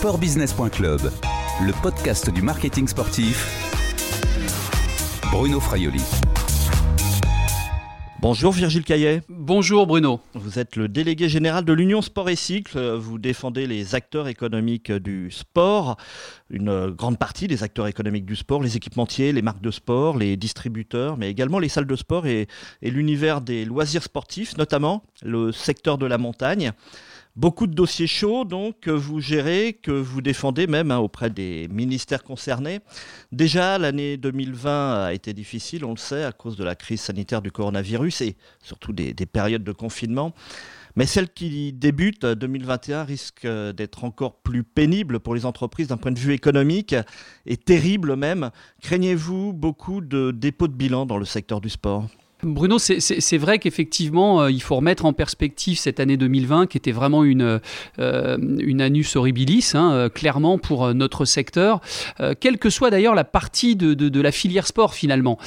Sportbusiness.club, 0.00 1.12
le 1.60 1.82
podcast 1.82 2.30
du 2.30 2.40
marketing 2.40 2.88
sportif. 2.88 3.46
Bruno 5.30 5.60
Fraioli. 5.60 6.00
Bonjour 8.18 8.52
Virgile 8.52 8.82
Caillet. 8.84 9.20
Bonjour 9.28 9.86
Bruno. 9.86 10.20
Vous 10.32 10.58
êtes 10.58 10.76
le 10.76 10.88
délégué 10.88 11.28
général 11.28 11.66
de 11.66 11.74
l'Union 11.74 12.00
Sport 12.00 12.30
et 12.30 12.36
Cycle. 12.36 12.80
Vous 12.94 13.18
défendez 13.18 13.66
les 13.66 13.94
acteurs 13.94 14.28
économiques 14.28 14.90
du 14.90 15.30
sport, 15.30 15.98
une 16.48 16.88
grande 16.88 17.18
partie 17.18 17.46
des 17.46 17.62
acteurs 17.62 17.86
économiques 17.86 18.24
du 18.24 18.36
sport, 18.36 18.62
les 18.62 18.78
équipementiers, 18.78 19.32
les 19.32 19.42
marques 19.42 19.60
de 19.60 19.70
sport, 19.70 20.16
les 20.16 20.38
distributeurs, 20.38 21.18
mais 21.18 21.30
également 21.30 21.58
les 21.58 21.68
salles 21.68 21.86
de 21.86 21.96
sport 21.96 22.26
et, 22.26 22.48
et 22.80 22.90
l'univers 22.90 23.42
des 23.42 23.66
loisirs 23.66 24.04
sportifs, 24.04 24.56
notamment 24.56 25.02
le 25.22 25.52
secteur 25.52 25.98
de 25.98 26.06
la 26.06 26.16
montagne. 26.16 26.72
Beaucoup 27.36 27.66
de 27.66 27.74
dossiers 27.74 28.08
chauds, 28.08 28.44
donc, 28.44 28.80
que 28.80 28.90
vous 28.90 29.20
gérez, 29.20 29.78
que 29.80 29.92
vous 29.92 30.20
défendez 30.20 30.66
même 30.66 30.90
hein, 30.90 30.98
auprès 30.98 31.30
des 31.30 31.68
ministères 31.68 32.24
concernés. 32.24 32.80
Déjà, 33.30 33.78
l'année 33.78 34.16
2020 34.16 35.04
a 35.04 35.12
été 35.12 35.32
difficile, 35.32 35.84
on 35.84 35.92
le 35.92 35.96
sait, 35.96 36.24
à 36.24 36.32
cause 36.32 36.56
de 36.56 36.64
la 36.64 36.74
crise 36.74 37.00
sanitaire 37.00 37.40
du 37.40 37.52
coronavirus 37.52 38.22
et 38.22 38.36
surtout 38.62 38.92
des, 38.92 39.14
des 39.14 39.26
périodes 39.26 39.64
de 39.64 39.72
confinement. 39.72 40.34
Mais 40.96 41.06
celle 41.06 41.28
qui 41.28 41.72
débute, 41.72 42.26
2021, 42.26 43.04
risque 43.04 43.46
d'être 43.46 44.04
encore 44.04 44.40
plus 44.42 44.64
pénible 44.64 45.20
pour 45.20 45.34
les 45.34 45.46
entreprises 45.46 45.88
d'un 45.88 45.96
point 45.96 46.12
de 46.12 46.18
vue 46.18 46.32
économique 46.32 46.94
et 47.46 47.56
terrible 47.56 48.16
même. 48.16 48.50
Craignez-vous 48.82 49.52
beaucoup 49.52 50.00
de 50.00 50.32
dépôts 50.32 50.68
de 50.68 50.74
bilan 50.74 51.06
dans 51.06 51.18
le 51.18 51.24
secteur 51.24 51.60
du 51.60 51.70
sport? 51.70 52.08
Bruno, 52.42 52.78
c'est 52.78 53.38
vrai 53.38 53.58
qu'effectivement, 53.58 54.42
euh, 54.42 54.50
il 54.50 54.62
faut 54.62 54.76
remettre 54.76 55.04
en 55.04 55.12
perspective 55.12 55.78
cette 55.78 56.00
année 56.00 56.16
2020 56.16 56.66
qui 56.66 56.78
était 56.78 56.92
vraiment 56.92 57.24
une, 57.24 57.60
euh, 57.98 58.36
anus 58.80 59.14
horribilis, 59.16 59.72
hein, 59.74 59.92
euh, 59.92 60.08
clairement 60.08 60.56
pour 60.56 60.86
euh, 60.86 60.92
notre 60.94 61.26
secteur, 61.26 61.80
quelle 62.40 62.58
que 62.58 62.70
soit 62.70 62.90
d'ailleurs 62.90 63.14
la 63.14 63.24
partie 63.24 63.76
de, 63.76 63.94
de, 63.94 64.20
la 64.20 64.32
filière 64.32 64.66
sport 64.66 64.94
finalement, 64.94 65.38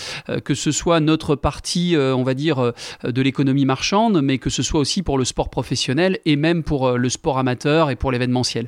que 0.44 0.54
ce 0.54 0.72
soit 0.72 1.00
notre 1.00 1.36
partie, 1.36 1.96
on 1.98 2.24
va 2.24 2.34
dire, 2.34 2.74
de 3.04 3.22
l'économie 3.22 3.66
marchande, 3.66 4.22
mais 4.22 4.38
que 4.38 4.50
ce 4.50 4.64
soit 4.64 4.80
aussi 4.80 5.04
pour 5.04 5.18
le 5.18 5.26
sport 5.26 5.50
professionnel 5.50 6.20
et 6.26 6.36
même 6.36 6.64
pour 6.64 6.98
le 6.98 7.10
sport 7.10 7.38
amateur 7.38 7.90
et 7.90 7.96
pour 7.96 8.12
l'événementiel. 8.12 8.68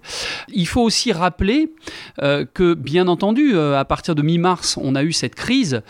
Il 0.54 0.68
faut 0.68 0.82
aussi 0.82 1.12
rappeler 1.12 1.74
que, 2.22 2.74
bien 2.74 3.08
entendu, 3.08 3.58
à 3.58 3.86
partir 3.86 4.16
de 4.16 4.22
mi-mars, 4.22 4.78
on 4.82 4.96
a 4.96 5.04
eu 5.04 5.12
cette 5.12 5.36
crise 5.36 5.82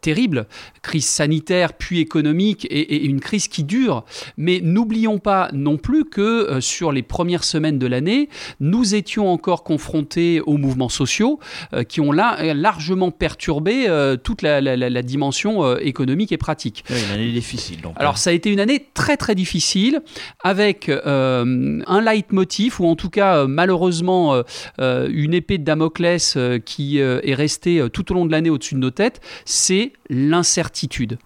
terrible, 0.00 0.46
crise 0.82 1.06
sanitaire 1.06 1.41
puis 1.78 2.00
économique 2.00 2.66
et, 2.66 2.96
et, 2.96 3.04
une 3.04 3.20
crise 3.20 3.48
qui 3.48 3.64
dure. 3.64 4.04
Mais 4.36 4.60
n'oublions 4.62 5.18
pas 5.18 5.50
non 5.52 5.76
plus 5.76 6.04
que 6.04 6.20
euh, 6.20 6.60
sur 6.60 6.92
les 6.92 7.02
premières 7.02 7.44
semaines 7.44 7.78
de 7.78 7.86
l'année, 7.86 8.28
nous 8.60 8.94
étions 8.94 9.28
encore 9.30 9.64
confrontés 9.64 10.40
aux 10.40 10.56
mouvements 10.56 10.88
sociaux 10.88 11.38
euh, 11.72 11.82
qui 11.84 12.00
ont 12.00 12.12
là, 12.12 12.54
largement 12.54 13.10
perturbé 13.10 13.86
euh, 13.88 14.16
toute 14.16 14.42
la, 14.42 14.60
la, 14.60 14.76
la 14.76 15.02
dimension 15.02 15.64
euh, 15.64 15.76
économique 15.80 16.32
et 16.32 16.36
pratique. 16.36 16.84
Oui, 16.90 16.96
une 17.06 17.14
année 17.14 17.32
difficile. 17.32 17.80
Donc, 17.80 17.94
Alors 17.96 18.18
ça 18.18 18.30
a 18.30 18.32
été 18.32 18.50
une 18.50 18.60
année 18.60 18.86
très 18.94 19.16
très 19.16 19.34
difficile 19.34 20.00
avec 20.42 20.88
euh, 20.88 21.82
un 21.86 22.00
leitmotiv 22.00 22.80
ou 22.80 22.86
en 22.86 22.96
tout 22.96 23.10
cas 23.10 23.46
malheureusement 23.46 24.42
une 24.78 25.34
épée 25.34 25.58
de 25.58 25.64
Damoclès 25.64 26.36
qui 26.64 26.98
est 26.98 27.34
restée 27.34 27.86
tout 27.92 28.10
au 28.12 28.14
long 28.14 28.26
de 28.26 28.32
l'année 28.32 28.50
au-dessus 28.50 28.74
de 28.74 28.80
nos 28.80 28.90
têtes, 28.90 29.20
c'est 29.44 29.92
l'incertitude 30.08 31.18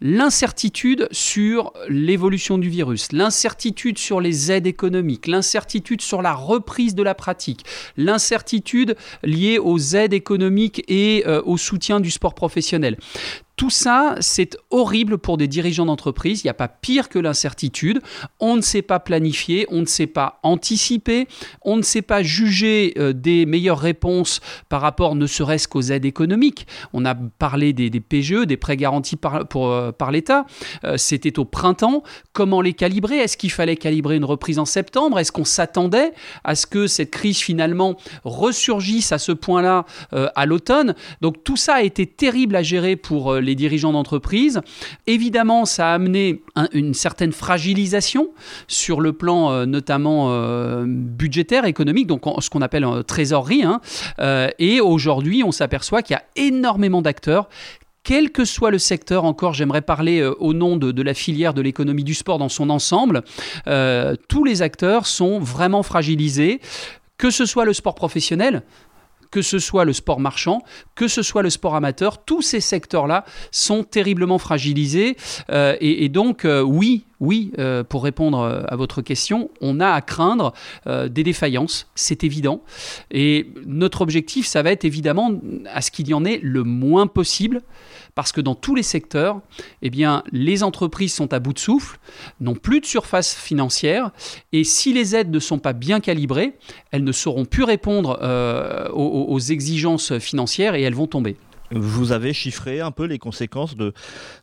l'incertitude 0.00 1.08
sur 1.10 1.72
l'évolution 1.88 2.58
du 2.58 2.68
virus, 2.68 3.12
l'incertitude 3.12 3.98
sur 3.98 4.20
les 4.20 4.52
aides 4.52 4.66
économiques, 4.66 5.26
l'incertitude 5.26 6.00
sur 6.00 6.22
la 6.22 6.34
reprise 6.34 6.94
de 6.94 7.02
la 7.02 7.14
pratique, 7.14 7.64
l'incertitude 7.96 8.96
liée 9.22 9.58
aux 9.58 9.78
aides 9.78 10.12
économiques 10.12 10.84
et 10.88 11.24
euh, 11.26 11.42
au 11.44 11.56
soutien 11.56 12.00
du 12.00 12.10
sport 12.10 12.34
professionnel. 12.34 12.96
Tout 13.56 13.70
ça, 13.70 14.16
c'est 14.20 14.56
horrible 14.70 15.18
pour 15.18 15.38
des 15.38 15.48
dirigeants 15.48 15.86
d'entreprise. 15.86 16.42
Il 16.42 16.46
n'y 16.46 16.50
a 16.50 16.54
pas 16.54 16.68
pire 16.68 17.08
que 17.08 17.18
l'incertitude. 17.18 18.00
On 18.38 18.56
ne 18.56 18.60
sait 18.60 18.82
pas 18.82 19.00
planifier, 19.00 19.66
on 19.70 19.80
ne 19.80 19.86
sait 19.86 20.06
pas 20.06 20.40
anticiper, 20.42 21.26
on 21.62 21.76
ne 21.76 21.82
sait 21.82 22.02
pas 22.02 22.22
juger 22.22 22.92
euh, 22.98 23.12
des 23.14 23.46
meilleures 23.46 23.78
réponses 23.78 24.40
par 24.68 24.82
rapport 24.82 25.14
ne 25.14 25.26
serait-ce 25.26 25.68
qu'aux 25.68 25.82
aides 25.82 26.04
économiques. 26.04 26.66
On 26.92 27.04
a 27.04 27.14
parlé 27.14 27.72
des, 27.72 27.88
PGE, 28.00 28.44
des 28.46 28.56
prêts 28.56 28.76
garantis 28.76 29.16
par, 29.16 29.46
euh, 29.56 29.92
l'État. 30.10 30.44
Euh, 30.84 30.96
C'était 30.96 31.38
au 31.38 31.44
printemps. 31.44 32.02
Comment 32.32 32.60
les 32.60 32.74
calibrer? 32.74 33.16
Est-ce 33.16 33.36
qu'il 33.36 33.50
fallait 33.50 33.76
calibrer 33.76 34.16
une 34.16 34.24
reprise 34.24 34.58
en 34.58 34.66
septembre? 34.66 35.18
Est-ce 35.18 35.32
qu'on 35.32 35.44
s'attendait 35.44 36.12
à 36.44 36.54
ce 36.54 36.66
que 36.66 36.86
cette 36.86 37.10
crise 37.10 37.38
finalement 37.38 37.96
ressurgisse 38.24 39.12
à 39.12 39.18
ce 39.18 39.32
point-là 39.32 39.86
à 40.12 40.46
l'automne? 40.46 40.94
Donc 41.20 41.42
tout 41.42 41.56
ça 41.56 41.76
a 41.76 41.82
été 41.82 42.06
terrible 42.06 42.56
à 42.56 42.62
gérer 42.62 42.96
pour 42.96 43.32
euh, 43.32 43.40
les 43.46 43.54
dirigeants 43.54 43.92
d'entreprise. 43.92 44.60
Évidemment, 45.06 45.64
ça 45.64 45.92
a 45.92 45.94
amené 45.94 46.42
un, 46.54 46.68
une 46.72 46.94
certaine 46.94 47.32
fragilisation 47.32 48.28
sur 48.68 49.00
le 49.00 49.12
plan 49.12 49.50
euh, 49.50 49.66
notamment 49.66 50.28
euh, 50.30 50.84
budgétaire, 50.86 51.64
économique, 51.64 52.06
donc 52.06 52.24
ce 52.40 52.50
qu'on 52.50 52.62
appelle 52.62 52.84
euh, 52.84 53.02
trésorerie. 53.02 53.62
Hein. 53.62 53.80
et 54.58 54.80
aujourd'hui, 54.80 55.42
on 55.44 55.52
s'aperçoit 55.52 56.02
qu'il 56.02 56.14
y 56.14 56.18
a 56.18 56.24
énormément 56.36 57.02
d'acteurs 57.02 57.48
quel 58.06 58.30
que 58.30 58.44
soit 58.44 58.70
le 58.70 58.78
secteur, 58.78 59.24
encore 59.24 59.52
j'aimerais 59.52 59.82
parler 59.82 60.20
euh, 60.20 60.32
au 60.38 60.54
nom 60.54 60.76
de, 60.76 61.02
la 61.02 61.12
filière 61.12 61.54
de 61.54 61.60
l'économie 61.60 62.04
du 62.04 62.14
sport 62.14 62.38
dans 62.38 62.48
son 62.48 62.70
ensemble, 62.70 63.22
euh, 63.66 64.14
tous 64.28 64.44
les 64.44 64.62
acteurs 64.62 65.06
sont 65.06 65.40
vraiment 65.40 65.82
fragilisés, 65.82 66.60
que 67.18 67.30
ce 67.30 67.44
soit 67.44 67.64
le 67.64 67.72
sport 67.72 67.96
professionnel, 67.96 68.62
que 69.30 69.42
ce 69.42 69.58
soit 69.58 69.84
le 69.84 69.92
sport 69.92 70.20
marchand, 70.20 70.62
que 70.94 71.08
ce 71.08 71.22
soit 71.22 71.42
le 71.42 71.50
sport 71.50 71.74
amateur, 71.74 72.24
tous 72.24 72.42
ces 72.42 72.60
secteurs-là 72.60 73.24
sont 73.50 73.84
terriblement 73.84 74.38
fragilisés. 74.38 75.16
Euh, 75.50 75.76
et, 75.80 76.08
donc, 76.08 76.44
euh, 76.44 76.60
oui, 76.60 77.04
oui, 77.20 77.52
euh, 77.58 77.82
pour 77.82 78.04
répondre 78.04 78.64
à 78.68 78.76
votre 78.76 79.02
question, 79.02 79.50
on 79.60 79.80
a 79.80 79.88
à 79.88 80.00
craindre 80.00 80.52
des 80.86 81.22
défaillances, 81.22 81.88
c'est 81.94 82.24
évident. 82.24 82.62
Et 83.10 83.50
notre 83.64 84.02
objectif, 84.02 84.46
ça 84.46 84.62
va 84.62 84.72
être 84.72 84.84
évidemment 84.84 85.32
à 85.72 85.80
ce 85.80 85.90
qu'il 85.90 86.08
y 86.08 86.14
en 86.14 86.24
ait 86.24 86.40
le 86.42 86.62
moins 86.64 87.06
possible, 87.06 87.62
parce 88.16 88.32
que 88.32 88.40
dans 88.40 88.56
tous 88.56 88.74
les 88.74 88.82
secteurs, 88.82 89.40
eh 89.82 89.90
les 90.32 90.62
entreprises 90.64 91.14
sont 91.14 91.32
à 91.32 91.38
bout 91.38 91.52
de 91.52 91.58
souffle, 91.58 91.98
n'ont 92.40 92.54
plus 92.54 92.80
de 92.80 92.86
surface 92.86 93.34
financière, 93.34 94.10
et 94.52 94.64
si 94.64 94.92
les 94.92 95.14
aides 95.14 95.30
ne 95.30 95.38
sont 95.38 95.58
pas 95.58 95.74
bien 95.74 96.00
calibrées, 96.00 96.54
elles 96.90 97.04
ne 97.04 97.12
sauront 97.12 97.44
plus 97.44 97.62
répondre 97.62 98.18
euh, 98.22 98.88
aux 98.90 99.38
exigences 99.38 100.18
financières 100.18 100.74
et 100.74 100.82
elles 100.82 100.94
vont 100.94 101.06
tomber. 101.06 101.36
Vous 101.70 102.12
avez 102.12 102.32
chiffré 102.32 102.80
un 102.80 102.90
peu 102.90 103.04
les 103.04 103.18
conséquences 103.18 103.76
de, 103.76 103.92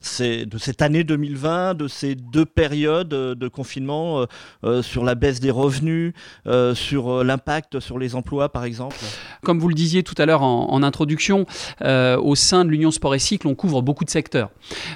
cette 0.02 0.82
année 0.82 1.04
2020, 1.04 1.76
de 1.76 1.88
ces 1.88 2.16
deux 2.16 2.46
périodes 2.46 3.10
de 3.10 3.48
confinement 3.48 4.22
euh, 4.22 4.26
euh, 4.64 4.82
sur 4.82 5.04
la 5.04 5.16
baisse 5.16 5.40
des 5.40 5.52
revenus, 5.52 6.14
euh, 6.48 6.76
sur 6.76 7.24
l'impact 7.24 7.80
sur 7.80 8.00
les 8.00 8.16
emplois 8.16 8.50
par 8.50 8.66
exemple? 8.66 8.98
Comme 9.44 9.60
vous 9.60 9.70
le 9.70 9.76
disiez 9.76 10.04
tout 10.04 10.16
à 10.18 10.26
l'heure 10.26 10.42
en, 10.42 10.84
introduction, 10.84 11.46
euh, 11.82 12.18
au 12.18 12.36
sein 12.36 12.66
de 12.66 12.70
l'Union 12.70 12.92
Sport 12.92 13.16
et 13.16 13.20
Cycle, 13.20 13.48
on 13.48 13.56
couvre 13.56 13.82
beaucoup 13.82 14.06
de 14.06 14.10
secteurs. 14.10 14.50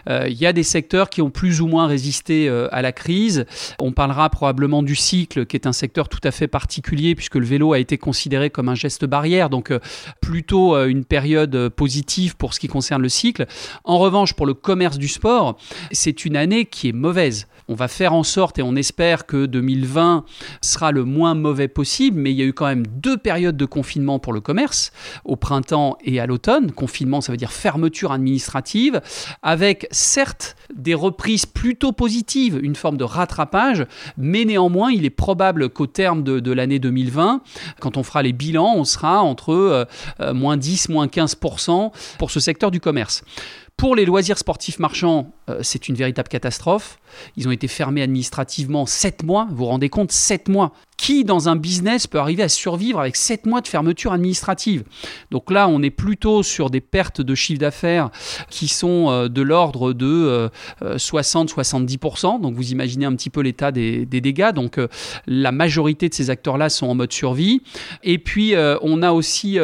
Euh, 0.10 0.28
il 0.28 0.38
y 0.38 0.46
a 0.46 0.54
des 0.54 0.64
secteurs 0.64 1.10
qui 1.10 1.22
ont 1.22 1.30
plus 1.30 1.62
ou 1.62 1.68
moins 1.68 1.88
résisté 1.88 2.50
euh, 2.50 2.68
à 2.72 2.82
la 2.82 2.92
crise. 2.92 3.46
On 3.80 3.92
parlera 3.92 4.30
probablement 4.30 4.84
du 4.84 4.96
cycle, 4.96 5.46
qui 5.46 5.56
est 5.56 5.68
un 5.68 5.74
secteur 5.74 6.10
tout 6.10 6.20
à 6.24 6.32
fait 6.32 6.48
particulier 6.48 7.16
puisque 7.16 7.36
le 7.36 7.46
vélo 7.46 7.74
a 7.74 7.80
été 7.80 7.98
considéré 7.98 8.50
comme 8.50 8.70
un 8.70 8.76
geste 8.76 9.06
barrière, 9.06 9.50
donc 9.50 9.74
plutôt 10.22 10.78
une 10.86 11.06
période 11.06 11.70
positive 11.70 12.17
pour 12.38 12.54
ce 12.54 12.60
qui 12.60 12.68
concerne 12.68 13.02
le 13.02 13.10
cycle. 13.10 13.46
En 13.84 13.98
revanche, 13.98 14.34
pour 14.34 14.46
le 14.46 14.54
commerce 14.54 14.98
du 14.98 15.08
sport, 15.08 15.58
c'est 15.92 16.26
une 16.26 16.36
année 16.36 16.66
qui 16.66 16.90
est 16.90 16.94
mauvaise. 16.94 17.48
On 17.70 17.76
va 17.76 17.88
faire 17.88 18.14
en 18.14 18.24
sorte 18.24 18.60
et 18.60 18.62
on 18.62 18.76
espère 18.76 19.26
que 19.26 19.46
2020 19.46 20.24
sera 20.62 20.92
le 20.92 21.04
moins 21.04 21.34
mauvais 21.34 21.68
possible, 21.68 22.18
mais 22.18 22.32
il 22.32 22.38
y 22.38 22.42
a 22.42 22.46
eu 22.46 22.54
quand 22.54 22.66
même 22.66 22.88
deux 22.88 23.18
périodes 23.18 23.58
de 23.58 23.66
confinement 23.66 24.20
pour 24.20 24.32
le 24.32 24.40
commerce, 24.40 24.94
au 25.26 25.36
printemps 25.36 25.98
et 26.04 26.22
à 26.22 26.26
l'automne. 26.26 26.72
Confinement, 26.72 27.20
ça 27.20 27.34
veut 27.34 27.38
dire 27.38 27.52
fermeture 27.52 28.14
administrative, 28.14 29.02
avec 29.42 29.88
certes 29.92 30.56
des 30.74 30.94
reprises 30.94 31.46
plutôt 31.46 31.92
positives, 31.92 32.60
une 32.62 32.76
forme 32.76 32.96
de 32.98 33.04
rattrapage, 33.04 33.86
mais 34.18 34.46
néanmoins, 34.46 34.92
il 34.92 35.04
est 35.04 35.10
probable 35.10 35.70
qu'au 35.70 35.88
terme 35.88 36.24
de, 36.24 36.52
l'année 36.52 36.80
2020, 36.80 37.42
quand 37.82 37.98
on 37.98 38.04
fera 38.04 38.22
les 38.22 38.34
bilans, 38.34 38.76
on 38.78 38.86
sera 38.86 39.22
entre 39.22 39.52
euh, 39.52 40.34
moins 40.34 40.56
10, 40.56 40.90
moins 40.90 41.08
15% 41.08 41.92
pour 42.18 42.32
ce 42.32 42.40
secteur 42.40 42.72
du 42.72 42.80
commerce. 42.80 43.24
Pour 43.78 43.96
les 43.96 44.06
loisirs 44.06 44.40
sportifs 44.40 44.80
marchands, 44.80 45.32
euh, 45.52 45.60
c'est 45.62 45.88
une 45.88 45.94
véritable 45.94 46.30
catastrophe. 46.30 46.98
Ils 47.36 47.48
ont 47.48 47.52
été 47.52 47.68
fermés 47.68 48.02
administrativement 48.02 48.88
7 48.88 49.22
mois. 49.22 49.46
Vous 49.52 49.58
vous 49.58 49.66
rendez 49.66 49.88
compte 49.88 50.12
7 50.12 50.50
mois. 50.50 50.74
Qui, 50.98 51.24
dans 51.24 51.48
un 51.48 51.56
business, 51.56 52.08
peut 52.08 52.18
arriver 52.18 52.42
à 52.42 52.50
survivre 52.50 53.00
avec 53.00 53.16
7 53.16 53.46
mois 53.46 53.62
de 53.62 53.68
fermeture 53.68 54.14
administrative? 54.14 54.84
Donc 55.30 55.52
là, 55.52 55.68
on 55.68 55.84
est 55.84 55.92
plutôt 55.92 56.42
sur 56.42 56.72
des 56.72 56.82
pertes 56.82 57.22
de 57.22 57.36
chiffre 57.36 57.60
d'affaires 57.60 58.10
qui 58.50 58.68
sont 58.68 59.12
euh, 59.12 59.28
de 59.28 59.44
l'ordre 59.44 59.94
de 59.94 60.50
60-70%. 60.82 62.42
Donc 62.42 62.56
vous 62.56 62.72
imaginez 62.72 63.06
un 63.06 63.16
petit 63.16 63.30
peu 63.30 63.42
l'état 63.42 63.72
des, 63.72 64.08
dégâts. 64.08 64.54
Donc 64.54 64.80
la 65.28 65.52
majorité 65.52 66.10
de 66.10 66.16
ces 66.16 66.32
acteurs-là 66.32 66.70
sont 66.70 66.88
en 66.88 66.96
mode 66.96 67.14
survie. 67.14 67.62
Et 68.04 68.18
puis, 68.18 68.56
on 68.82 69.04
a 69.04 69.12
aussi 69.12 69.60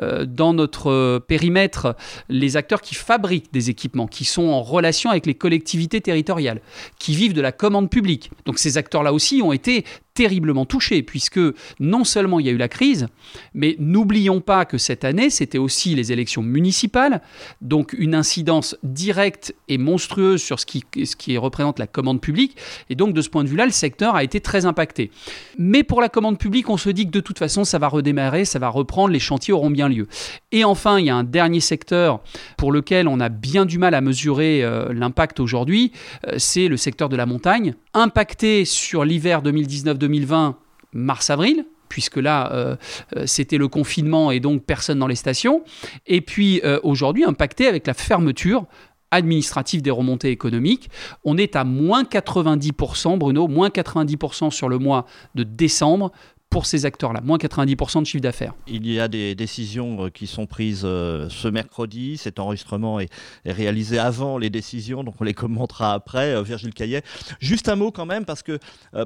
dans 0.00 0.54
notre 0.54 1.18
périmètre 1.26 1.96
les 2.28 2.56
acteurs 2.56 2.80
qui 2.80 2.94
fabriquent 2.94 3.47
des 3.52 3.70
équipements, 3.70 4.06
qui 4.06 4.24
sont 4.24 4.48
en 4.48 4.62
relation 4.62 5.10
avec 5.10 5.26
les 5.26 5.34
collectivités 5.34 6.00
territoriales, 6.00 6.60
qui 6.98 7.14
vivent 7.14 7.34
de 7.34 7.40
la 7.40 7.52
commande 7.52 7.90
publique. 7.90 8.30
Donc 8.44 8.58
ces 8.58 8.76
acteurs-là 8.78 9.12
aussi 9.12 9.40
ont 9.42 9.52
été 9.52 9.84
terriblement 10.18 10.66
touché, 10.66 11.04
puisque 11.04 11.38
non 11.78 12.02
seulement 12.02 12.40
il 12.40 12.46
y 12.46 12.48
a 12.48 12.52
eu 12.52 12.56
la 12.56 12.66
crise, 12.66 13.06
mais 13.54 13.76
n'oublions 13.78 14.40
pas 14.40 14.64
que 14.64 14.76
cette 14.76 15.04
année, 15.04 15.30
c'était 15.30 15.58
aussi 15.58 15.94
les 15.94 16.10
élections 16.10 16.42
municipales, 16.42 17.22
donc 17.60 17.92
une 17.92 18.16
incidence 18.16 18.76
directe 18.82 19.54
et 19.68 19.78
monstrueuse 19.78 20.42
sur 20.42 20.58
ce 20.58 20.66
qui, 20.66 21.38
représente 21.38 21.78
la 21.78 21.86
commande 21.86 22.20
publique, 22.20 22.56
et 22.90 22.96
donc 22.96 23.14
de 23.14 23.22
ce 23.22 23.28
point 23.28 23.44
de 23.44 23.48
vue-là, 23.48 23.64
le 23.64 23.70
secteur 23.70 24.16
a 24.16 24.24
été 24.24 24.40
très 24.40 24.66
impacté. 24.66 25.12
Mais 25.56 25.84
pour 25.84 26.00
la 26.00 26.08
commande 26.08 26.36
publique, 26.36 26.68
on 26.68 26.76
se 26.76 26.90
dit 26.90 27.06
que 27.06 27.12
de 27.12 27.20
toute 27.20 27.38
façon, 27.38 27.62
ça 27.62 27.78
va 27.78 27.86
redémarrer, 27.86 28.44
ça 28.44 28.58
va 28.58 28.70
reprendre, 28.70 29.12
les 29.12 29.20
chantiers 29.20 29.54
auront 29.54 29.70
bien 29.70 29.88
lieu. 29.88 30.08
Et 30.50 30.64
enfin, 30.64 30.98
il 30.98 31.06
y 31.06 31.10
a 31.10 31.14
un 31.14 31.22
dernier 31.22 31.60
secteur 31.60 32.24
pour 32.56 32.72
lequel 32.72 33.06
on 33.06 33.20
a 33.20 33.28
bien 33.28 33.66
du 33.66 33.78
mal 33.78 33.94
à 33.94 34.00
mesurer 34.00 34.64
euh, 34.64 34.92
l'impact 34.92 35.38
aujourd'hui, 35.38 35.92
euh, 36.26 36.34
c'est 36.38 36.66
le 36.66 36.76
secteur 36.76 37.08
de 37.08 37.14
la 37.14 37.24
montagne, 37.24 37.74
impacté 37.98 38.64
sur 38.64 39.04
l'hiver 39.04 39.42
2019 39.42 39.98
2020, 39.98 40.56
mars-avril, 40.92 41.64
puisque 41.88 42.16
là, 42.16 42.52
euh, 42.52 42.76
euh, 43.16 43.24
c'était 43.26 43.58
le 43.58 43.68
confinement 43.68 44.30
et 44.30 44.40
donc 44.40 44.64
personne 44.64 44.98
dans 44.98 45.06
les 45.06 45.14
stations. 45.14 45.62
Et 46.06 46.20
puis 46.20 46.60
euh, 46.64 46.80
aujourd'hui, 46.82 47.24
impacté 47.24 47.66
avec 47.66 47.86
la 47.86 47.94
fermeture 47.94 48.66
administrative 49.10 49.80
des 49.80 49.90
remontées 49.90 50.30
économiques. 50.30 50.90
On 51.24 51.38
est 51.38 51.56
à 51.56 51.64
moins 51.64 52.02
90%, 52.02 53.16
Bruno, 53.16 53.48
moins 53.48 53.70
90% 53.70 54.50
sur 54.50 54.68
le 54.68 54.78
mois 54.78 55.06
de 55.34 55.44
décembre 55.44 56.12
pour 56.50 56.64
ces 56.64 56.86
acteurs-là, 56.86 57.20
moins 57.22 57.36
90% 57.36 58.00
de 58.00 58.06
chiffre 58.06 58.22
d'affaires. 58.22 58.54
Il 58.66 58.90
y 58.90 58.98
a 58.98 59.08
des 59.08 59.34
décisions 59.34 60.06
euh, 60.06 60.08
qui 60.08 60.26
sont 60.26 60.46
prises 60.46 60.82
euh, 60.84 61.28
ce 61.28 61.46
mercredi. 61.46 62.16
Cet 62.16 62.38
enregistrement 62.38 63.00
est, 63.00 63.10
réalisé 63.44 63.98
avant 63.98 64.38
les 64.38 64.48
décisions, 64.48 65.04
donc 65.04 65.14
on 65.20 65.24
les 65.24 65.34
commentera 65.34 65.92
après. 65.92 66.34
Euh, 66.34 66.42
Virgile 66.42 66.72
Caillet. 66.72 67.02
Juste 67.40 67.68
un 67.68 67.76
mot 67.76 67.90
quand 67.90 68.06
même, 68.06 68.24
parce 68.24 68.42
que 68.42 68.58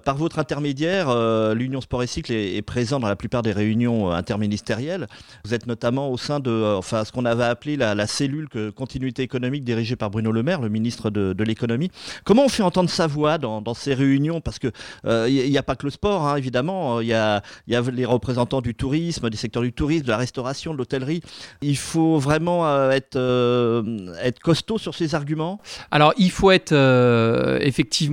par 0.04 0.16
votre 0.16 0.38
intermédiaire, 0.38 1.14
l'Union 1.54 1.80
Sport 1.80 2.04
et 2.04 2.06
Cycle 2.06 2.32
est, 2.32 2.62
présente 2.62 3.02
dans 3.02 3.08
la 3.08 3.16
plupart 3.16 3.42
des 3.42 3.52
réunions 3.52 4.10
interministérielles. 4.10 5.08
Vous 5.44 5.54
êtes 5.54 5.66
notamment 5.66 6.10
au 6.10 6.18
sein 6.18 6.38
de 6.38 6.76
enfin, 6.76 7.04
ce 7.04 7.10
qu'on 7.10 7.24
avait 7.24 7.44
appelé 7.44 7.76
la, 7.76 8.06
cellule 8.06 8.48
continuité 8.74 9.22
économique 9.22 9.64
dirigée 9.64 9.96
par 9.96 10.10
Bruno 10.10 10.30
Le 10.30 10.42
Maire, 10.42 10.60
le 10.60 10.68
ministre 10.68 11.10
de, 11.10 11.42
l'économie. 11.42 11.90
Comment 12.24 12.44
on 12.44 12.48
fait 12.48 12.62
entendre 12.62 12.90
sa 12.90 13.06
voix 13.06 13.38
dans, 13.38 13.74
ces 13.74 13.94
réunions? 13.94 14.40
Parce 14.40 14.58
qu'il 14.58 14.70
n'y 15.04 15.58
a 15.58 15.62
pas 15.62 15.74
que 15.74 15.86
le 15.86 15.90
sport, 15.90 16.28
hein, 16.28 16.36
évidemment. 16.36 17.00
Il 17.00 17.08
y 17.08 17.14
a 17.14 17.31
il 17.66 17.72
y 17.72 17.76
a 17.76 17.82
les 17.82 18.04
représentants 18.04 18.60
du 18.60 18.74
tourisme, 18.74 19.30
des 19.30 19.36
secteurs 19.36 19.62
du 19.62 19.72
tourisme, 19.72 20.04
de 20.04 20.10
la 20.10 20.16
restauration, 20.16 20.72
de 20.72 20.78
l'hôtellerie. 20.78 21.22
Il 21.60 21.76
faut 21.76 22.18
vraiment 22.18 22.66
euh, 22.66 22.90
être, 22.90 23.16
euh, 23.16 24.14
être 24.22 24.40
costaud 24.40 24.78
sur 24.78 24.94
ces 24.94 25.14
arguments 25.14 25.60
Alors, 25.90 26.12
il 26.16 26.30
faut 26.30 26.50
être 26.50 26.72
euh, 26.72 27.58
effectivement 27.60 28.12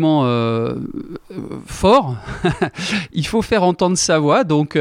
fort. 1.65 2.15
il 3.13 3.25
faut 3.25 3.41
faire 3.41 3.63
entendre 3.63 3.97
sa 3.97 4.19
voix. 4.19 4.43
Donc, 4.43 4.77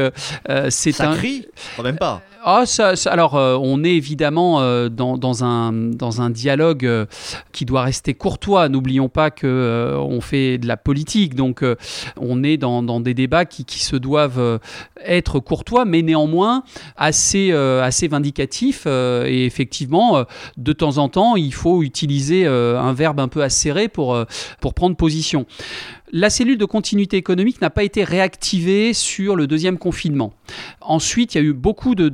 c'est 0.69 0.91
ça 0.91 1.11
un. 1.11 1.15
crie 1.15 1.47
Quand 1.75 1.83
même 1.83 1.97
pas. 1.97 2.21
Ah, 2.41 2.63
alors, 3.07 3.35
euh, 3.35 3.57
on 3.61 3.83
est 3.83 3.91
évidemment 3.91 4.61
euh, 4.61 4.87
dans, 4.87 5.43
un, 5.43 5.73
dans 5.73 6.21
un 6.21 6.29
dialogue 6.29 6.85
euh, 6.85 7.05
qui 7.51 7.65
doit 7.65 7.81
rester 7.81 8.13
courtois. 8.13 8.69
N'oublions 8.69 9.09
pas 9.09 9.29
que 9.29 9.97
on 9.99 10.21
fait 10.21 10.57
de 10.57 10.65
la 10.65 10.77
politique, 10.77 11.35
donc 11.35 11.65
on 12.17 12.43
est 12.43 12.57
dans, 12.57 12.99
des 13.01 13.13
débats 13.13 13.45
qui, 13.45 13.65
se 13.79 13.95
doivent 13.95 14.28
être 15.05 15.39
courtois, 15.39 15.85
mais 15.85 16.01
néanmoins 16.01 16.63
assez, 16.97 17.51
assez 17.51 18.07
vindicatifs. 18.07 18.85
et 18.85 19.45
effectivement, 19.45 20.23
de 20.57 20.73
temps 20.73 20.97
en 20.97 21.09
temps, 21.09 21.35
il 21.35 21.53
faut 21.53 21.83
utiliser 21.83 22.45
un 22.45 22.93
verbe 22.93 23.19
un 23.19 23.27
peu 23.27 23.43
acéré 23.43 23.87
pour, 23.87 24.17
pour 24.61 24.73
prendre 24.73 24.95
position. 24.95 25.45
La 26.11 26.29
cellule 26.29 26.57
de 26.57 26.65
continuité 26.65 27.17
économique 27.17 27.61
n'a 27.61 27.69
pas 27.69 27.83
été 27.83 28.03
réactivée 28.03 28.93
sur 28.93 29.35
le 29.35 29.45
deuxième 29.47 29.77
confinement. 29.77 30.33
Ensuite, 30.81 31.35
il 31.35 31.37
y 31.37 31.41
a 31.41 31.43
eu 31.43 31.53
beaucoup 31.53 31.95
de 31.95 32.09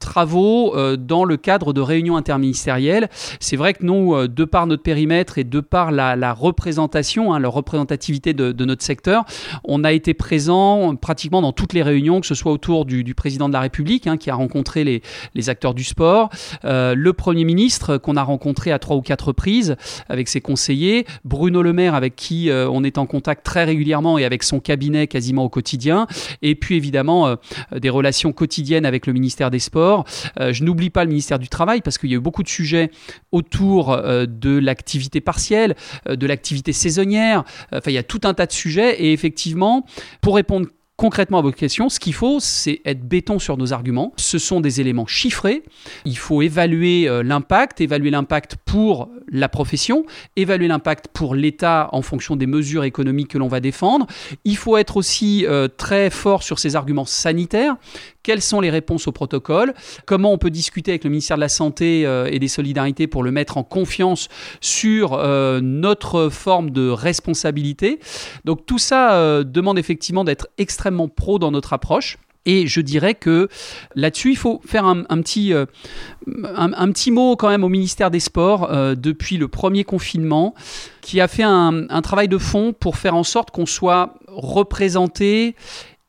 travaux 0.00 0.74
euh, 0.74 0.96
dans 0.96 1.24
le 1.24 1.36
cadre 1.36 1.72
de 1.72 1.80
réunions 1.80 2.16
interministérielles. 2.16 3.08
C'est 3.38 3.56
vrai 3.56 3.74
que 3.74 3.84
nous, 3.84 4.14
euh, 4.14 4.26
de 4.26 4.44
par 4.44 4.66
notre 4.66 4.82
périmètre 4.82 5.38
et 5.38 5.44
de 5.44 5.60
par 5.60 5.92
la, 5.92 6.32
représentation, 6.32 7.32
hein, 7.32 7.38
la 7.38 7.48
représentativité 7.48 8.34
de, 8.34 8.64
notre 8.64 8.82
secteur, 8.82 9.24
on 9.64 9.84
a 9.84 9.92
été 9.92 10.14
présent 10.14 10.96
pratiquement 10.96 11.42
dans 11.42 11.52
toutes 11.52 11.72
les 11.72 11.82
réunions, 11.82 12.20
que 12.20 12.26
ce 12.26 12.34
soit 12.34 12.50
autour 12.50 12.84
du, 12.84 13.14
président 13.14 13.48
de 13.48 13.52
la 13.52 13.60
République, 13.60 14.06
hein, 14.06 14.16
qui 14.16 14.30
a 14.30 14.34
rencontré 14.34 14.84
les, 14.84 15.50
acteurs 15.50 15.74
du 15.74 15.84
sport, 15.84 16.30
euh, 16.64 16.94
le 16.94 17.12
Premier 17.12 17.44
ministre 17.44 17.96
qu'on 17.98 18.16
a 18.16 18.22
rencontré 18.22 18.72
à 18.72 18.78
trois 18.78 18.96
ou 18.96 19.02
quatre 19.02 19.28
reprises 19.28 19.76
avec 20.08 20.28
ses 20.28 20.40
conseillers, 20.40 21.06
Bruno 21.24 21.62
Le 21.62 21.72
Maire 21.72 21.94
avec 21.94 22.16
qui 22.16 22.50
on 22.50 22.84
est 22.84 22.98
en 22.98 23.06
contact 23.06 23.44
très 23.44 23.64
régulièrement 23.64 24.18
et 24.18 24.24
avec 24.24 24.42
son 24.42 24.60
cabinet 24.60 25.06
quasiment 25.06 25.44
au 25.44 25.48
quotidien, 25.48 26.06
et 26.42 26.54
puis 26.54 26.76
évidemment 26.76 27.36
des 27.76 27.90
relations 27.90 28.32
quotidiennes 28.32 28.86
avec 28.86 29.06
le 29.06 29.12
ministère 29.12 29.50
des 29.50 29.58
Sports 29.58 29.89
euh, 30.38 30.52
je 30.52 30.64
n'oublie 30.64 30.90
pas 30.90 31.04
le 31.04 31.10
ministère 31.10 31.38
du 31.38 31.48
Travail 31.48 31.80
parce 31.80 31.98
qu'il 31.98 32.10
y 32.10 32.14
a 32.14 32.16
eu 32.16 32.20
beaucoup 32.20 32.42
de 32.42 32.48
sujets 32.48 32.90
autour 33.32 33.92
euh, 33.92 34.26
de 34.26 34.58
l'activité 34.58 35.20
partielle, 35.20 35.74
euh, 36.08 36.16
de 36.16 36.26
l'activité 36.26 36.72
saisonnière. 36.72 37.44
Enfin, 37.72 37.90
il 37.90 37.94
y 37.94 37.98
a 37.98 38.02
tout 38.02 38.20
un 38.24 38.34
tas 38.34 38.46
de 38.46 38.52
sujets 38.52 39.02
et 39.02 39.12
effectivement, 39.12 39.84
pour 40.20 40.36
répondre 40.36 40.66
concrètement 41.00 41.38
à 41.38 41.40
votre 41.40 41.56
question, 41.56 41.88
ce 41.88 41.98
qu'il 41.98 42.12
faut, 42.12 42.40
c'est 42.40 42.82
être 42.84 43.08
béton 43.08 43.38
sur 43.38 43.56
nos 43.56 43.72
arguments. 43.72 44.12
Ce 44.18 44.36
sont 44.38 44.60
des 44.60 44.82
éléments 44.82 45.06
chiffrés. 45.06 45.62
Il 46.04 46.18
faut 46.18 46.42
évaluer 46.42 47.08
l'impact, 47.24 47.80
évaluer 47.80 48.10
l'impact 48.10 48.56
pour 48.66 49.08
la 49.32 49.48
profession, 49.48 50.04
évaluer 50.36 50.68
l'impact 50.68 51.08
pour 51.08 51.34
l'État 51.34 51.88
en 51.92 52.02
fonction 52.02 52.36
des 52.36 52.46
mesures 52.46 52.84
économiques 52.84 53.28
que 53.28 53.38
l'on 53.38 53.48
va 53.48 53.60
défendre. 53.60 54.06
Il 54.44 54.58
faut 54.58 54.76
être 54.76 54.98
aussi 54.98 55.46
très 55.78 56.10
fort 56.10 56.42
sur 56.42 56.58
ces 56.58 56.76
arguments 56.76 57.06
sanitaires 57.06 57.76
quelles 58.22 58.42
sont 58.42 58.60
les 58.60 58.70
réponses 58.70 59.06
au 59.08 59.12
protocole, 59.12 59.74
comment 60.06 60.32
on 60.32 60.38
peut 60.38 60.50
discuter 60.50 60.92
avec 60.92 61.04
le 61.04 61.10
ministère 61.10 61.36
de 61.36 61.40
la 61.40 61.48
Santé 61.48 62.06
euh, 62.06 62.28
et 62.30 62.38
des 62.38 62.48
Solidarités 62.48 63.06
pour 63.06 63.22
le 63.22 63.30
mettre 63.30 63.56
en 63.56 63.64
confiance 63.64 64.28
sur 64.60 65.14
euh, 65.14 65.60
notre 65.62 66.28
forme 66.28 66.70
de 66.70 66.88
responsabilité? 66.90 67.98
Donc 68.44 68.66
tout 68.66 68.78
ça 68.78 69.14
euh, 69.14 69.44
demande 69.44 69.78
effectivement 69.78 70.24
d'être 70.24 70.48
extrêmement 70.58 70.89
pro 70.90 71.38
dans 71.38 71.50
notre 71.50 71.72
approche. 71.72 72.18
Et 72.46 72.66
je 72.66 72.80
dirais 72.80 73.14
que 73.14 73.48
là-dessus, 73.94 74.30
il 74.30 74.36
faut 74.36 74.62
faire 74.64 74.86
un, 74.86 75.04
petit, 75.04 75.52
un, 75.52 76.92
petit 76.92 77.10
mot 77.10 77.36
quand 77.36 77.50
même 77.50 77.64
au 77.64 77.68
ministère 77.68 78.10
des 78.10 78.18
Sports 78.18 78.70
depuis 78.96 79.36
le 79.36 79.46
premier 79.46 79.84
confinement, 79.84 80.54
qui 81.02 81.20
a 81.20 81.28
fait 81.28 81.42
un, 81.42 81.86
un 81.90 82.00
travail 82.00 82.28
de 82.28 82.38
fond 82.38 82.72
pour 82.72 82.96
faire 82.96 83.14
en 83.14 83.24
sorte 83.24 83.50
qu'on 83.50 83.66
soit 83.66 84.14
représenté 84.26 85.54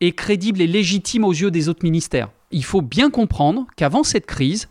et 0.01 0.11
crédible 0.13 0.61
et 0.61 0.67
légitime 0.67 1.23
aux 1.23 1.31
yeux 1.31 1.51
des 1.51 1.69
autres 1.69 1.83
ministères. 1.83 2.29
Il 2.51 2.65
faut 2.65 2.81
bien 2.81 3.09
comprendre 3.09 3.65
qu'avant 3.77 4.03
cette 4.03 4.25
crise, 4.25 4.67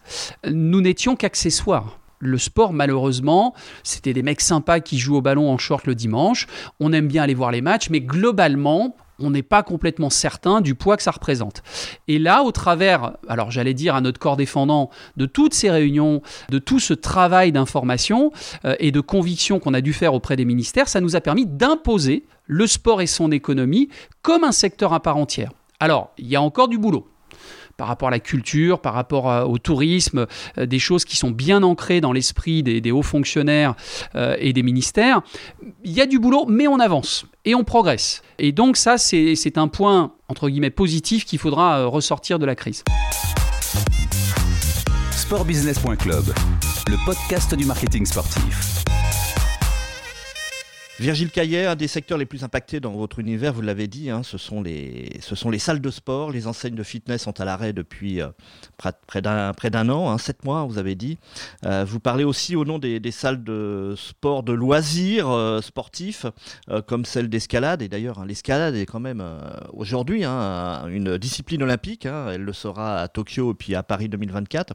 nous 0.47 0.81
n'étions 0.81 1.17
qu'accessoires. 1.17 1.99
Le 2.19 2.37
sport, 2.37 2.75
malheureusement, 2.75 3.55
c'était 3.83 4.13
des 4.13 4.23
mecs 4.23 4.43
sympas 4.43 4.81
qui 4.81 4.99
jouent 4.99 5.17
au 5.17 5.23
ballon 5.23 5.51
en 5.51 5.57
short 5.57 5.87
le 5.87 5.95
dimanche. 5.95 6.47
On 6.79 6.93
aime 6.93 7.09
bien 7.09 7.23
aller 7.23 7.33
voir 7.33 7.51
les 7.51 7.63
matchs, 7.63 7.89
mais 7.89 8.01
globalement, 8.01 8.95
on 9.21 9.31
n'est 9.31 9.43
pas 9.43 9.63
complètement 9.63 10.11
certain 10.11 10.61
du 10.61 10.75
poids 10.75 10.97
que 10.97 11.03
ça 11.03 11.11
représente. 11.11 11.63
Et 12.09 12.19
là, 12.19 12.43
au 12.43 12.53
travers, 12.53 13.13
alors 13.29 13.51
j'allais 13.51 13.75
dire 13.75 13.95
à 13.95 14.01
notre 14.01 14.19
corps 14.19 14.37
défendant, 14.37 14.91
de 15.17 15.27
toutes 15.27 15.55
ces 15.55 15.71
réunions, 15.71 16.23
de 16.51 16.59
tout 16.59 16.81
ce 16.81 16.95
travail 16.95 17.53
d'information 17.53 18.33
euh, 18.65 18.75
et 18.79 18.93
de 18.93 19.01
conviction 19.01 19.59
qu'on 19.59 19.75
a 19.75 19.81
dû 19.81 19.93
faire 19.93 20.15
auprès 20.15 20.37
des 20.37 20.45
ministères, 20.45 20.89
ça 20.89 21.01
nous 21.01 21.17
a 21.17 21.21
permis 21.21 21.47
d'imposer 21.47 22.25
le 22.47 22.67
sport 22.67 23.01
et 23.01 23.07
son 23.07 23.31
économie 23.31 23.89
comme 24.23 24.45
un 24.45 24.53
secteur 24.53 24.93
à 24.93 25.01
part 25.01 25.17
entière. 25.17 25.53
Alors, 25.79 26.11
il 26.19 26.27
y 26.27 26.37
a 26.37 26.43
encore 26.43 26.69
du 26.69 26.79
boulot 26.79 27.09
par 27.81 27.89
rapport 27.89 28.09
à 28.09 28.11
la 28.11 28.21
culture, 28.21 28.79
par 28.79 28.93
rapport 28.93 29.49
au 29.49 29.57
tourisme, 29.57 30.27
euh, 30.59 30.67
des 30.67 30.79
choses 30.79 31.07
qui 31.07 31.17
sont 31.17 31.31
bien 31.31 31.63
ancrées 31.63 32.03
dans 32.03 32.13
l'esprit 32.13 32.63
des, 32.63 32.91
hauts 32.91 33.01
fonctionnaires 33.01 33.75
euh, 34.17 34.37
et 34.39 34.53
des 34.53 34.63
ministères. 34.63 35.23
Il 35.83 35.93
y 35.93 36.03
a 36.03 36.07
du 36.07 36.19
boulot, 36.19 36.45
mais 36.47 36.69
on 36.69 36.79
avance 36.79 37.25
et 37.47 37.55
on 37.55 37.65
progresse. 37.65 38.23
Et 38.39 38.53
donc 38.53 38.77
ça, 38.77 38.99
c'est 38.99 39.57
un 39.57 39.69
point, 39.69 40.13
entre 40.29 40.51
guillemets, 40.51 40.69
positif 40.69 41.25
qu'il 41.25 41.39
faudra 41.39 41.79
euh, 41.79 41.87
ressortir 41.87 42.39
de 42.39 42.45
la 42.45 42.55
crise. 42.55 42.85
Sportbusiness.club 45.13 46.35
le 46.91 46.97
podcast 47.07 47.55
du 47.55 47.65
marketing 47.65 48.05
sportif. 48.05 48.85
Virgile 51.01 51.31
Caillet, 51.31 51.65
un 51.65 51.77
des 51.77 51.89
secteurs 51.89 52.19
les 52.19 52.27
plus 52.27 52.45
impactés 52.45 52.79
dans 52.79 52.93
votre 52.93 53.21
univers, 53.21 53.55
vous 53.55 53.63
l'avez 53.63 53.87
dit, 53.87 54.11
hein, 54.11 54.23
ce, 54.23 54.37
sont 54.37 54.61
les, 54.61 55.19
salles 55.59 55.81
de 55.81 55.91
sport. 55.91 56.31
Les 56.31 56.47
enseignes 56.47 56.75
de 56.75 56.83
fitness 56.83 57.23
sont 57.23 57.41
à 57.41 57.47
l'arrêt 57.47 57.73
depuis 57.73 58.21
euh, 58.21 58.29
près 59.07 59.23
d'un, 59.23 59.89
an, 59.89 60.11
hein, 60.11 60.19
sept 60.19 60.45
mois, 60.45 60.65
vous 60.65 60.77
avez 60.77 60.97
dit. 60.97 61.17
Euh, 61.65 61.87
vous 61.89 62.01
parlez 62.01 62.23
aussi 62.23 62.55
au 62.55 62.67
nom 62.67 62.79
des, 62.79 63.01
salles 63.13 63.43
de 63.43 63.95
sport, 63.97 64.43
de 64.43 64.53
loisirs 64.53 65.31
euh, 65.31 65.63
sportifs, 65.63 66.27
comme 66.87 67.07
celle 67.07 67.31
d'escalade. 67.31 67.81
Et 67.81 67.89
d'ailleurs, 67.89 68.19
hein, 68.19 68.27
l'escalade 68.27 68.75
est 68.75 68.85
quand 68.85 69.01
même 69.01 69.25
aujourd'hui 69.73 70.27
une 70.27 71.17
discipline 71.17 71.63
olympique. 71.63 72.05
elle 72.05 72.43
le 72.43 72.53
sera 72.53 73.01
à 73.01 73.09
Tokyo 73.09 73.53
et 73.53 73.55
puis 73.55 73.75
à 73.75 73.83
Paris 73.83 74.11
2024. 74.11 74.75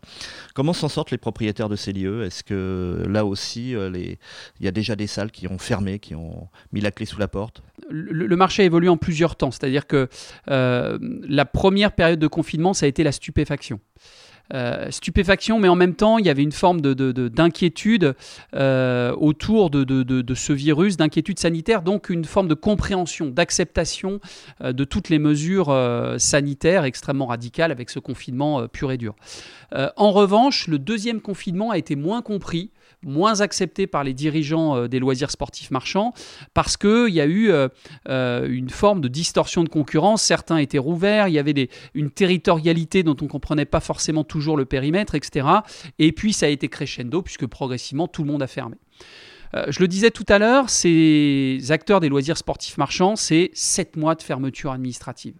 Comment 0.55 0.73
s'en 0.73 0.89
sortent 0.89 1.11
les 1.11 1.19
propriétaires 1.19 1.69
de 1.69 1.75
ces 1.75 1.93
lieux? 1.93 2.23
Est-ce 2.23 2.43
que 2.43 3.03
là 3.07 3.25
aussi, 3.25 3.73
il 3.73 4.17
y 4.59 4.67
a 4.67 4.71
déjà 4.71 4.95
des 4.95 5.05
salles 5.05 5.29
qui 5.29 5.47
ont 5.47 5.59
fermé, 5.59 5.99
ont 6.15 6.47
mis 6.71 6.81
la 6.81 6.91
clé 6.91 7.05
sous 7.05 7.19
la 7.19 7.27
porte 7.27 7.61
le, 7.89 8.35
marché 8.35 8.63
a 8.63 8.65
évolué 8.65 8.89
en 8.89 8.97
plusieurs 8.97 9.35
temps. 9.35 9.51
C'est-à-dire 9.51 9.87
que 9.87 10.07
euh, 10.49 10.97
la 11.27 11.45
première 11.45 11.91
période 11.91 12.19
de 12.19 12.27
confinement, 12.27 12.73
ça 12.73 12.85
a 12.85 12.89
été 12.89 13.03
la 13.03 13.11
stupéfaction. 13.11 13.79
Euh, 14.53 14.91
stupéfaction, 14.91 15.57
mais 15.57 15.67
en 15.67 15.75
même 15.75 15.95
temps, 15.95 16.19
il 16.19 16.25
y 16.27 16.29
avait 16.29 16.43
une 16.43 16.51
forme 16.51 16.79
d'inquiétude 16.79 18.01
de, 18.01 18.15
euh, 18.53 19.11
autour 19.15 19.71
de, 19.71 20.33
ce 20.35 20.53
virus, 20.53 20.97
d'inquiétude 20.97 21.39
sanitaire, 21.39 21.81
donc 21.81 22.09
une 22.09 22.25
forme 22.25 22.47
de 22.47 22.53
compréhension, 22.53 23.29
d'acceptation 23.29 24.19
de 24.63 24.83
toutes 24.83 25.09
les 25.09 25.17
mesures 25.17 25.75
sanitaires 26.19 26.83
extrêmement 26.83 27.25
radicales 27.25 27.71
avec 27.71 27.89
ce 27.89 27.97
confinement 27.97 28.67
pur 28.67 28.91
et 28.91 28.97
dur. 28.97 29.15
en 29.73 30.11
revanche, 30.11 30.67
le 30.67 30.77
deuxième 30.77 31.21
confinement 31.21 31.71
a 31.71 31.79
été 31.79 31.95
moins 31.95 32.21
compris 32.21 32.69
moins 33.05 33.39
accepté 33.39 33.87
par 33.87 34.03
les 34.03 34.13
dirigeants 34.13 34.75
euh, 34.75 34.87
des 34.87 34.99
loisirs 34.99 35.31
sportifs 35.31 35.71
marchands 35.71 36.13
parce 36.53 36.75
qu'il 36.75 37.13
y 37.13 37.21
a 37.21 37.25
eu 37.25 37.51
euh, 37.51 37.69
euh, 38.09 38.49
une 38.49 38.69
forme 38.69 38.99
de 38.99 39.07
distorsion 39.07 39.63
de 39.63 39.69
concurrence. 39.69 40.21
Certains 40.21 40.57
étaient 40.57 40.79
rouverts, 40.79 41.27
il 41.29 41.35
y 41.35 41.39
avait 41.39 41.69
une 41.93 42.09
territorialité 42.09 43.03
dont 43.03 43.15
on 43.21 43.25
ne 43.25 43.29
comprenait 43.29 43.65
pas 43.65 43.79
forcément 43.79 44.23
toujours 44.23 44.57
le 44.57 44.65
périmètre, 44.65 45.15
etc. 45.15 45.47
Et 45.99 46.11
puis 46.11 46.33
ça 46.33 46.47
a 46.47 46.49
été 46.49 46.67
crescendo 46.67 47.21
puisque 47.21 47.45
progressivement 47.45 48.07
tout 48.07 48.23
le 48.23 48.31
monde 48.31 48.41
a 48.41 48.47
fermé. 48.47 48.75
je 49.67 49.79
le 49.79 49.87
disais 49.87 50.11
tout 50.11 50.25
à 50.27 50.39
l'heure, 50.39 50.69
ces 50.69 51.59
acteurs 51.69 51.99
des 51.99 52.09
loisirs 52.09 52.37
sportifs 52.37 52.77
marchands, 52.77 53.15
c'est 53.15 53.51
7 53.53 53.95
mois 53.95 54.15
de 54.15 54.23
fermeture 54.23 54.71
administrative. 54.71 55.35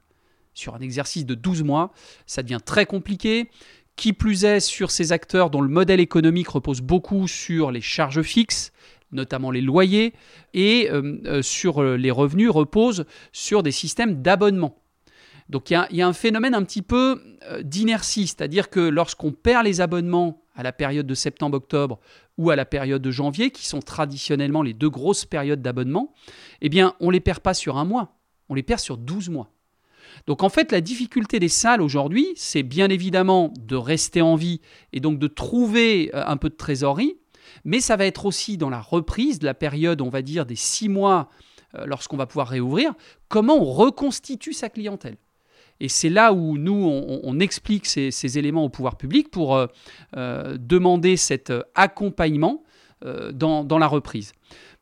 Sur 0.54 0.76
un 0.76 0.80
exercice 0.80 1.26
de 1.26 1.36
12 1.36 1.64
mois, 1.64 1.92
ça 2.26 2.42
devient 2.42 2.60
très 2.64 2.86
compliqué. 2.86 3.50
Qui 3.96 4.12
plus 4.12 4.44
est 4.44 4.60
sur 4.60 4.92
ces 4.92 5.12
acteurs 5.14 5.50
dont 5.50 5.62
le 5.62 5.70
modèle 5.70 6.00
économique 6.00 6.50
repose 6.50 6.82
beaucoup 6.82 7.28
sur 7.28 7.72
les 7.72 7.82
charges 7.82 8.22
fixes, 8.22 8.74
notamment 9.12 9.52
les 9.52 9.62
loyers, 9.62 10.14
et 10.54 10.90
euh, 10.92 11.18
euh, 11.26 11.42
sur 11.42 11.82
euh, 11.82 11.96
les 11.96 12.12
revenus 12.12 12.50
repose 12.50 13.06
sur 13.32 13.64
des 13.64 13.72
systèmes 13.72 14.22
d'abonnement. 14.22 14.78
Donc 15.48 15.70
il 15.70 15.88
y, 15.92 16.02
a 16.02 16.08
un 16.08 16.14
phénomène 16.14 16.56
un 16.56 16.64
petit 16.64 16.82
peu 16.82 17.22
d'inertie, 17.62 18.26
c'est-à-dire 18.26 18.72
que 18.72 18.80
lorsqu'on 18.80 19.32
perd 19.32 19.64
les 19.64 19.80
abonnements 19.80 20.42
à 20.56 20.64
la 20.64 20.72
période 20.72 21.06
de 21.06 21.14
septembre-octobre 21.14 22.00
ou 22.40 22.50
à 22.50 22.56
la 22.56 22.66
période 22.66 23.04
de 23.04 23.12
janvier, 23.12 23.52
qui 23.52 23.68
sont 23.68 23.80
traditionnellement 23.80 24.64
les 24.64 24.74
deux 24.74 24.90
grosses 24.90 25.26
périodes 25.26 25.62
d'abonnement, 25.62 26.16
eh 26.62 26.70
bien 26.70 26.96
on 27.00 27.08
ne 27.08 27.12
les 27.12 27.20
perd 27.20 27.42
pas 27.42 27.54
sur 27.54 27.78
un 27.78 27.86
mois, 27.86 28.18
on 28.50 28.56
les 28.56 28.64
perd 28.64 28.80
sur 28.80 28.98
12 28.98 29.30
mois. 29.30 29.52
Donc 30.28 30.44
en 30.44 30.50
fait, 30.50 30.72
la 30.72 30.82
difficulté 30.82 31.40
des 31.40 31.50
salles 31.50 31.82
aujourd'hui, 31.82 32.28
c'est 32.36 32.64
bien 32.64 32.90
évidemment 32.90 33.54
de 33.60 33.76
rester 33.76 34.22
en 34.22 34.36
vie 34.36 34.62
et 34.94 35.00
donc 35.00 35.20
de 35.20 35.28
trouver 35.28 36.12
euh, 36.14 36.24
un 36.26 36.38
peu 36.38 36.50
de 36.50 36.56
trésorerie, 36.56 37.16
mais 37.64 37.80
ça 37.80 37.96
va 37.96 38.06
être 38.06 38.26
aussi 38.26 38.58
dans 38.58 38.70
la 38.70 38.82
reprise 38.82 39.40
de 39.40 39.46
la 39.46 39.54
période, 39.54 40.02
on 40.02 40.10
va 40.10 40.22
dire, 40.22 40.46
des 40.46 40.56
six 40.56 40.90
mois 40.90 41.30
euh, 41.76 41.86
lorsqu'on 41.86 42.18
va 42.18 42.26
pouvoir 42.26 42.48
réouvrir, 42.48 42.94
comment 43.28 43.56
on 43.56 43.66
reconstitue 43.66 44.54
sa 44.54 44.70
clientèle. 44.70 45.18
Et 45.82 45.90
c'est 45.90 46.10
là 46.10 46.32
où 46.32 46.58
nous, 46.58 46.74
on, 46.74 47.40
explique 47.42 47.86
ces, 47.86 48.38
éléments 48.38 48.64
au 48.64 48.70
pouvoir 48.70 48.96
public 48.96 49.30
pour 49.30 49.58
euh, 49.58 50.58
demander 50.58 51.18
cet 51.18 51.52
accompagnement 51.76 52.64
dans, 53.34 53.78
la 53.78 53.88
reprise. 53.88 54.32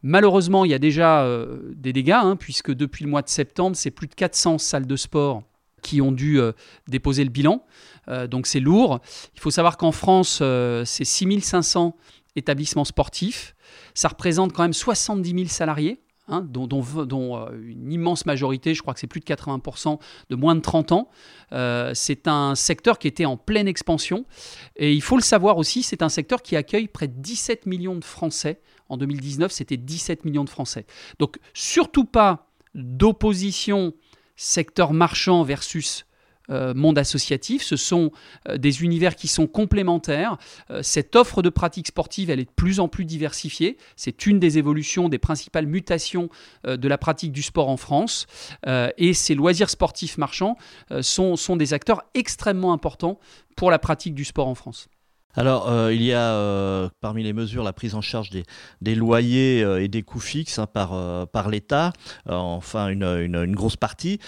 Malheureusement, 0.03 0.65
il 0.65 0.71
y 0.71 0.73
a 0.73 0.79
déjà 0.79 1.23
euh, 1.23 1.71
des 1.75 1.93
dégâts, 1.93 2.11
hein, 2.11 2.35
puisque 2.35 2.73
depuis 2.73 3.05
le 3.05 3.09
mois 3.09 3.21
de 3.21 3.29
septembre, 3.29 3.77
c'est 3.77 3.89
plus 3.89 4.07
de 4.07 4.13
400 4.13 4.57
salles 4.57 4.85
de 4.85 4.95
sport 4.97 5.43
qui 5.81 6.01
ont 6.01 6.11
dû 6.11 6.39
euh, 6.39 6.51
déposer 6.87 7.23
le 7.23 7.29
bilan. 7.29 7.63
Euh, 8.09 8.27
donc 8.27 8.45
c'est 8.45 8.59
lourd. 8.59 8.99
Il 9.33 9.39
faut 9.39 9.51
savoir 9.51 9.77
qu'en 9.77 9.93
France, 9.93 10.43
c'est 10.85 11.05
6500 11.05 11.95
établissements 12.35 12.85
sportifs. 12.85 13.55
Ça 13.93 14.09
représente 14.09 14.51
quand 14.51 14.63
même 14.63 14.73
70 14.73 15.29
000 15.29 15.45
salariés. 15.47 16.01
Hein, 16.29 16.41
dont, 16.49 17.49
une 17.63 17.91
immense 17.91 18.25
majorité, 18.25 18.73
je 18.73 18.81
crois 18.81 18.93
que 18.93 18.99
c'est 19.01 19.07
plus 19.07 19.19
de 19.19 19.25
80%, 19.25 19.99
de 20.29 20.35
moins 20.35 20.55
de 20.55 20.61
30 20.61 20.93
ans. 20.93 21.09
c'est 21.93 22.27
un 22.27 22.55
secteur 22.55 22.97
qui 22.97 23.09
était 23.09 23.25
en 23.25 23.35
pleine 23.35 23.67
expansion. 23.67 24.25
Et 24.77 24.93
il 24.93 25.01
faut 25.01 25.17
le 25.17 25.21
savoir 25.21 25.57
aussi, 25.57 25.83
c'est 25.83 26.01
un 26.01 26.09
secteur 26.09 26.41
qui 26.41 26.55
accueille 26.55 26.87
près 26.87 27.09
de 27.09 27.13
17 27.17 27.65
millions 27.65 27.95
de 27.95 28.05
Français 28.05 28.61
en 28.89 28.97
2019, 28.97 29.51
c'était 29.51 29.77
17 29.77 30.23
millions 30.23 30.43
de 30.43 30.49
Français. 30.49 30.85
Donc 31.19 31.39
surtout 31.53 32.05
pas 32.05 32.47
d'opposition 32.75 33.93
secteur 34.35 34.93
marchand 34.93 35.43
versus 35.43 36.05
euh, 36.49 36.73
monde 36.73 36.97
associatif. 36.97 37.63
Ce 37.63 37.77
sont 37.77 38.11
euh, 38.49 38.57
des 38.57 38.83
univers 38.83 39.15
qui 39.15 39.29
sont 39.29 39.47
complémentaires. 39.47 40.37
Euh, 40.71 40.83
cette 40.83 41.15
offre 41.15 41.41
de 41.41 41.47
pratique 41.49 41.87
sportive, 41.87 42.29
elle 42.29 42.41
est 42.41 42.45
de 42.45 42.49
plus 42.55 42.81
en 42.81 42.89
plus 42.89 43.05
diversifiée. 43.05 43.77
C'est 43.95 44.25
une 44.25 44.39
des 44.39 44.57
évolutions, 44.57 45.07
des 45.07 45.19
principales 45.19 45.67
mutations 45.67 46.29
de 46.65 46.87
la 46.87 46.97
pratique 46.97 47.31
du 47.31 47.41
sport 47.41 47.69
en 47.69 47.77
France. 47.77 48.27
et 48.65 49.13
ces 49.13 49.35
loisirs 49.35 49.69
sportifs 49.69 50.17
marchands 50.17 50.57
sont 51.01 51.55
des 51.55 51.73
acteurs 51.73 52.03
extrêmement 52.13 52.73
importants 52.73 53.19
pour 53.55 53.71
la 53.71 53.79
pratique 53.79 54.15
du 54.15 54.25
sport 54.25 54.47
en 54.47 54.55
France. 54.55 54.89
Alors, 55.35 55.69
euh, 55.69 55.93
il 55.93 56.03
y 56.03 56.13
a 56.13 56.33
euh, 56.33 56.89
parmi 57.01 57.23
les 57.23 57.33
mesures 57.33 57.63
la 57.63 57.73
prise 57.73 57.95
en 57.95 58.01
charge 58.01 58.29
des, 58.29 58.95
loyers 58.95 59.63
euh, 59.63 59.81
et 59.81 59.87
des 59.87 60.03
coûts 60.03 60.19
fixes 60.19 60.59
hein, 60.59 60.67
par, 60.67 61.27
par 61.27 61.49
l'État, 61.49 61.91
enfin 62.27 62.89
une, 62.89 63.55
grosse 63.55 63.75
partie. 63.75 64.19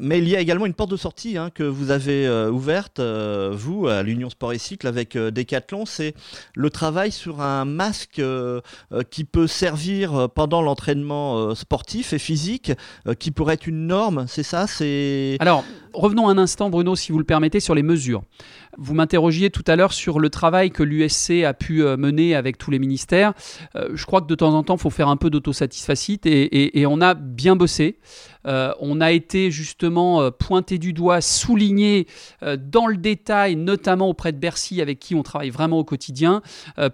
mais 0.00 0.18
il 0.18 0.28
y 0.28 0.36
a 0.36 0.40
également 0.40 0.66
une 0.66 0.74
porte 0.74 0.90
de 0.90 0.96
sortie 0.96 1.38
hein, 1.38 1.50
que 1.50 1.62
vous 1.62 1.90
avez 1.90 2.28
ouverte, 2.48 3.00
vous, 3.00 3.86
à 3.86 4.02
l'Union 4.02 4.30
Sport 4.30 4.52
et 4.52 4.58
Cycle, 4.58 4.86
avec 4.86 5.16
Decathlon. 5.16 5.86
C'est 5.86 6.14
le 6.54 6.70
travail 6.70 7.12
sur 7.12 7.40
un 7.40 7.64
masque 7.64 8.22
qui 9.10 9.24
peut 9.24 9.46
servir 9.46 10.28
pendant 10.34 10.62
l'entraînement 10.62 11.54
sportif 11.54 12.12
et 12.12 12.18
physique, 12.18 12.72
qui 13.18 13.30
pourrait 13.30 13.54
être 13.54 13.66
une 13.66 13.86
norme, 13.86 14.26
c'est 14.28 14.42
ça? 14.42 14.66
Revenons 15.92 16.28
un 16.28 16.38
instant, 16.38 16.70
Bruno, 16.70 16.96
si 16.96 17.12
vous 17.12 17.18
le 17.18 17.24
permettez, 17.24 17.60
sur 17.60 17.74
les 17.74 17.82
mesures. 17.82 18.22
Vous 18.78 18.94
m'interrogiez 18.94 19.50
tout 19.50 19.64
à 19.66 19.76
l'heure 19.76 19.92
sur 19.92 20.20
le 20.20 20.30
travail 20.30 20.70
que 20.70 20.82
l'USC 20.82 21.44
a 21.44 21.54
pu 21.54 21.82
euh, 21.82 21.96
mener 21.96 22.34
avec 22.34 22.56
tous 22.56 22.70
les 22.70 22.78
ministères. 22.78 23.32
Euh, 23.74 23.90
je 23.94 24.06
crois 24.06 24.20
que 24.20 24.26
de 24.26 24.34
temps 24.34 24.54
en 24.54 24.62
temps, 24.62 24.76
il 24.76 24.80
faut 24.80 24.90
faire 24.90 25.08
un 25.08 25.16
peu 25.16 25.30
d'autosatisfacite 25.30 26.26
et, 26.26 26.86
on 26.86 27.00
a 27.00 27.14
bien 27.14 27.56
bossé. 27.56 27.98
Euh, 28.46 28.72
on 28.80 29.00
a 29.00 29.12
été 29.12 29.50
justement 29.50 30.30
pointé 30.30 30.78
du 30.78 30.92
doigt, 30.92 31.20
souligné 31.20 32.06
dans 32.42 32.86
le 32.86 32.96
détail, 32.96 33.54
notamment 33.56 34.08
auprès 34.08 34.32
de 34.32 34.38
Bercy, 34.38 34.80
avec 34.80 34.98
qui 34.98 35.14
on 35.14 35.22
travaille 35.22 35.50
vraiment 35.50 35.78
au 35.78 35.84
quotidien, 35.84 36.42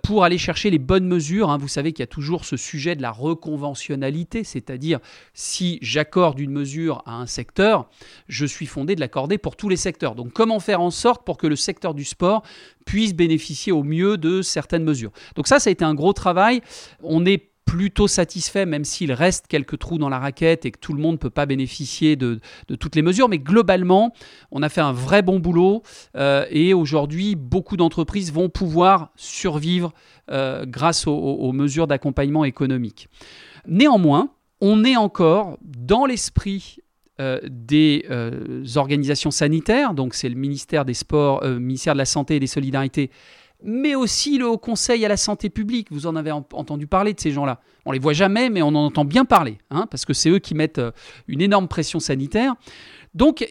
pour 0.03 0.25
aller 0.25 0.39
chercher 0.39 0.71
les 0.71 0.79
bonnes 0.79 1.07
mesures. 1.07 1.51
Hein. 1.51 1.59
Vous 1.59 1.69
savez 1.69 1.93
qu'il 1.93 2.03
y 2.03 2.05
a 2.05 2.09
toujours 2.09 2.45
ce 2.45 2.57
sujet 2.57 2.97
de 2.97 3.03
la 3.03 3.11
reconventionnalité, 3.11 4.45
c'est-à-dire 4.45 4.99
si 5.35 5.79
j'accorde 5.83 6.41
une 6.41 6.53
mesure 6.53 7.03
à 7.07 7.15
un 7.15 7.27
secteur, 7.27 7.89
je 8.29 8.45
suis 8.45 8.67
fondé 8.67 8.86
de 8.95 9.01
l'accorder 9.01 9.39
pour 9.39 9.57
tous 9.57 9.69
les 9.69 9.77
secteurs. 9.77 10.15
Donc 10.15 10.33
comment 10.33 10.61
faire 10.61 10.81
en 10.81 10.91
sorte 10.91 11.25
pour 11.25 11.37
que 11.37 11.47
le 11.47 11.57
secteur 11.57 11.95
du 11.95 12.05
sport 12.05 12.43
puisse 12.85 13.15
bénéficier 13.15 13.73
au 13.73 13.83
mieux 13.83 14.17
de 14.17 14.43
certaines 14.43 14.85
mesures? 14.85 15.13
Donc 15.35 15.49
ça, 15.49 15.59
ça 15.59 15.69
a 15.69 15.73
été 15.73 15.85
un 15.85 15.95
gros 15.95 16.13
travail. 16.13 16.61
On 17.03 17.27
est 17.27 17.51
plutôt 17.67 18.07
satisfait, 18.07 18.65
même 18.65 18.85
s'il 18.85 19.13
reste 19.13 19.49
quelques 19.49 19.79
trous 19.79 19.99
dans 19.99 20.09
la 20.09 20.21
raquette 20.21 20.65
et 20.65 20.71
que 20.71 20.79
tout 20.79 20.95
le 20.95 21.03
monde 21.03 21.15
ne 21.15 21.19
peut 21.19 21.31
pas 21.31 21.47
bénéficier 21.47 22.17
de, 22.17 22.41
toutes 22.79 22.95
les 22.95 23.03
mesures. 23.03 23.29
Mais 23.29 23.41
globalement, 23.41 24.15
on 24.53 24.63
a 24.63 24.69
fait 24.69 24.81
un 24.81 24.93
vrai 24.93 25.21
bon 25.21 25.41
boulot 25.41 25.83
euh, 26.17 26.47
et 26.51 26.73
aujourd'hui, 26.73 27.35
beaucoup 27.35 27.77
d'entreprises 27.77 28.33
vont 28.33 28.49
pouvoir 28.49 29.11
survivre 29.17 29.93
euh, 30.31 30.65
grâce 30.65 31.07
aux, 31.07 31.53
mesures 31.53 31.89
d'accompagnement 31.89 32.45
économique. 32.45 33.09
Néanmoins, 33.67 34.31
on 34.61 34.85
est 34.85 34.97
encore 34.97 35.59
dans 35.63 36.07
l'esprit 36.07 36.79
euh, 37.21 37.41
des 37.45 38.05
organisations 38.77 39.31
sanitaires, 39.31 39.95
donc 39.95 40.15
c'est 40.15 40.29
le 40.29 40.35
ministère 40.35 40.85
des 40.85 40.95
Sports, 40.95 41.45
ministère 41.45 41.95
de 41.95 41.99
la 41.99 42.05
Santé 42.05 42.37
et 42.37 42.41
des 42.41 42.47
Solidarités 42.47 43.11
mais 43.63 43.95
aussi 43.95 44.39
le 44.39 44.49
Haut 44.49 44.59
Conseil 44.59 45.05
à 45.05 45.09
la 45.09 45.17
santé 45.17 45.51
publique. 45.51 45.89
Vous 45.91 46.07
en 46.07 46.17
avez 46.17 46.31
entendu 46.31 46.87
parler 46.87 47.15
de 47.15 47.21
ces 47.21 47.31
gens-là. 47.31 47.61
On 47.85 47.93
les 47.93 47.99
voit 47.99 48.13
jamais, 48.13 48.51
mais 48.51 48.63
on 48.63 48.69
en 48.69 48.87
entend 48.87 49.05
bien 49.05 49.25
parler, 49.25 49.59
hein, 49.71 49.87
parce 49.91 50.05
que 50.05 50.13
c'est 50.13 50.31
eux 50.31 50.39
qui 50.39 50.55
mettent 50.55 50.79
euh, 50.79 50.93
une 51.27 51.41
énorme 51.41 51.69
pression 51.69 52.01
sanitaire. 52.01 52.55
Donc, 53.15 53.47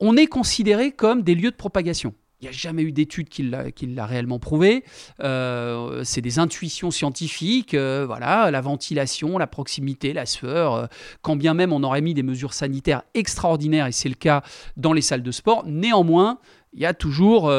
on 0.00 0.16
est 0.16 0.26
considéré 0.26 0.92
comme 0.92 1.22
des 1.22 1.34
lieux 1.34 1.50
de 1.50 1.56
propagation. 1.56 2.14
Il 2.40 2.44
n'y 2.44 2.50
a 2.50 2.52
jamais 2.52 2.82
eu 2.82 2.92
d'étude 2.92 3.28
qui 3.28 3.42
l'a 3.42 4.06
réellement 4.06 4.38
prouvé. 4.38 4.84
Euh, 5.20 6.02
c'est 6.04 6.20
des 6.20 6.38
intuitions 6.38 6.92
scientifiques, 6.92 7.74
euh, 7.74 8.04
voilà, 8.06 8.52
la 8.52 8.60
ventilation, 8.60 9.38
la 9.38 9.48
proximité, 9.48 10.12
la 10.12 10.24
sueur. 10.24 10.74
Euh, 10.74 10.86
quand 11.20 11.34
bien 11.34 11.54
même 11.54 11.72
on 11.72 11.82
aurait 11.82 12.00
mis 12.00 12.14
des 12.14 12.22
mesures 12.22 12.54
sanitaires 12.54 13.02
extraordinaires, 13.14 13.88
et 13.88 13.92
c'est 13.92 14.08
le 14.08 14.14
cas 14.14 14.42
dans 14.76 14.92
les 14.92 15.02
salles 15.02 15.24
de 15.24 15.32
sport, 15.32 15.64
néanmoins, 15.66 16.38
il 16.74 16.80
y 16.80 16.86
a 16.86 16.94
toujours 16.94 17.50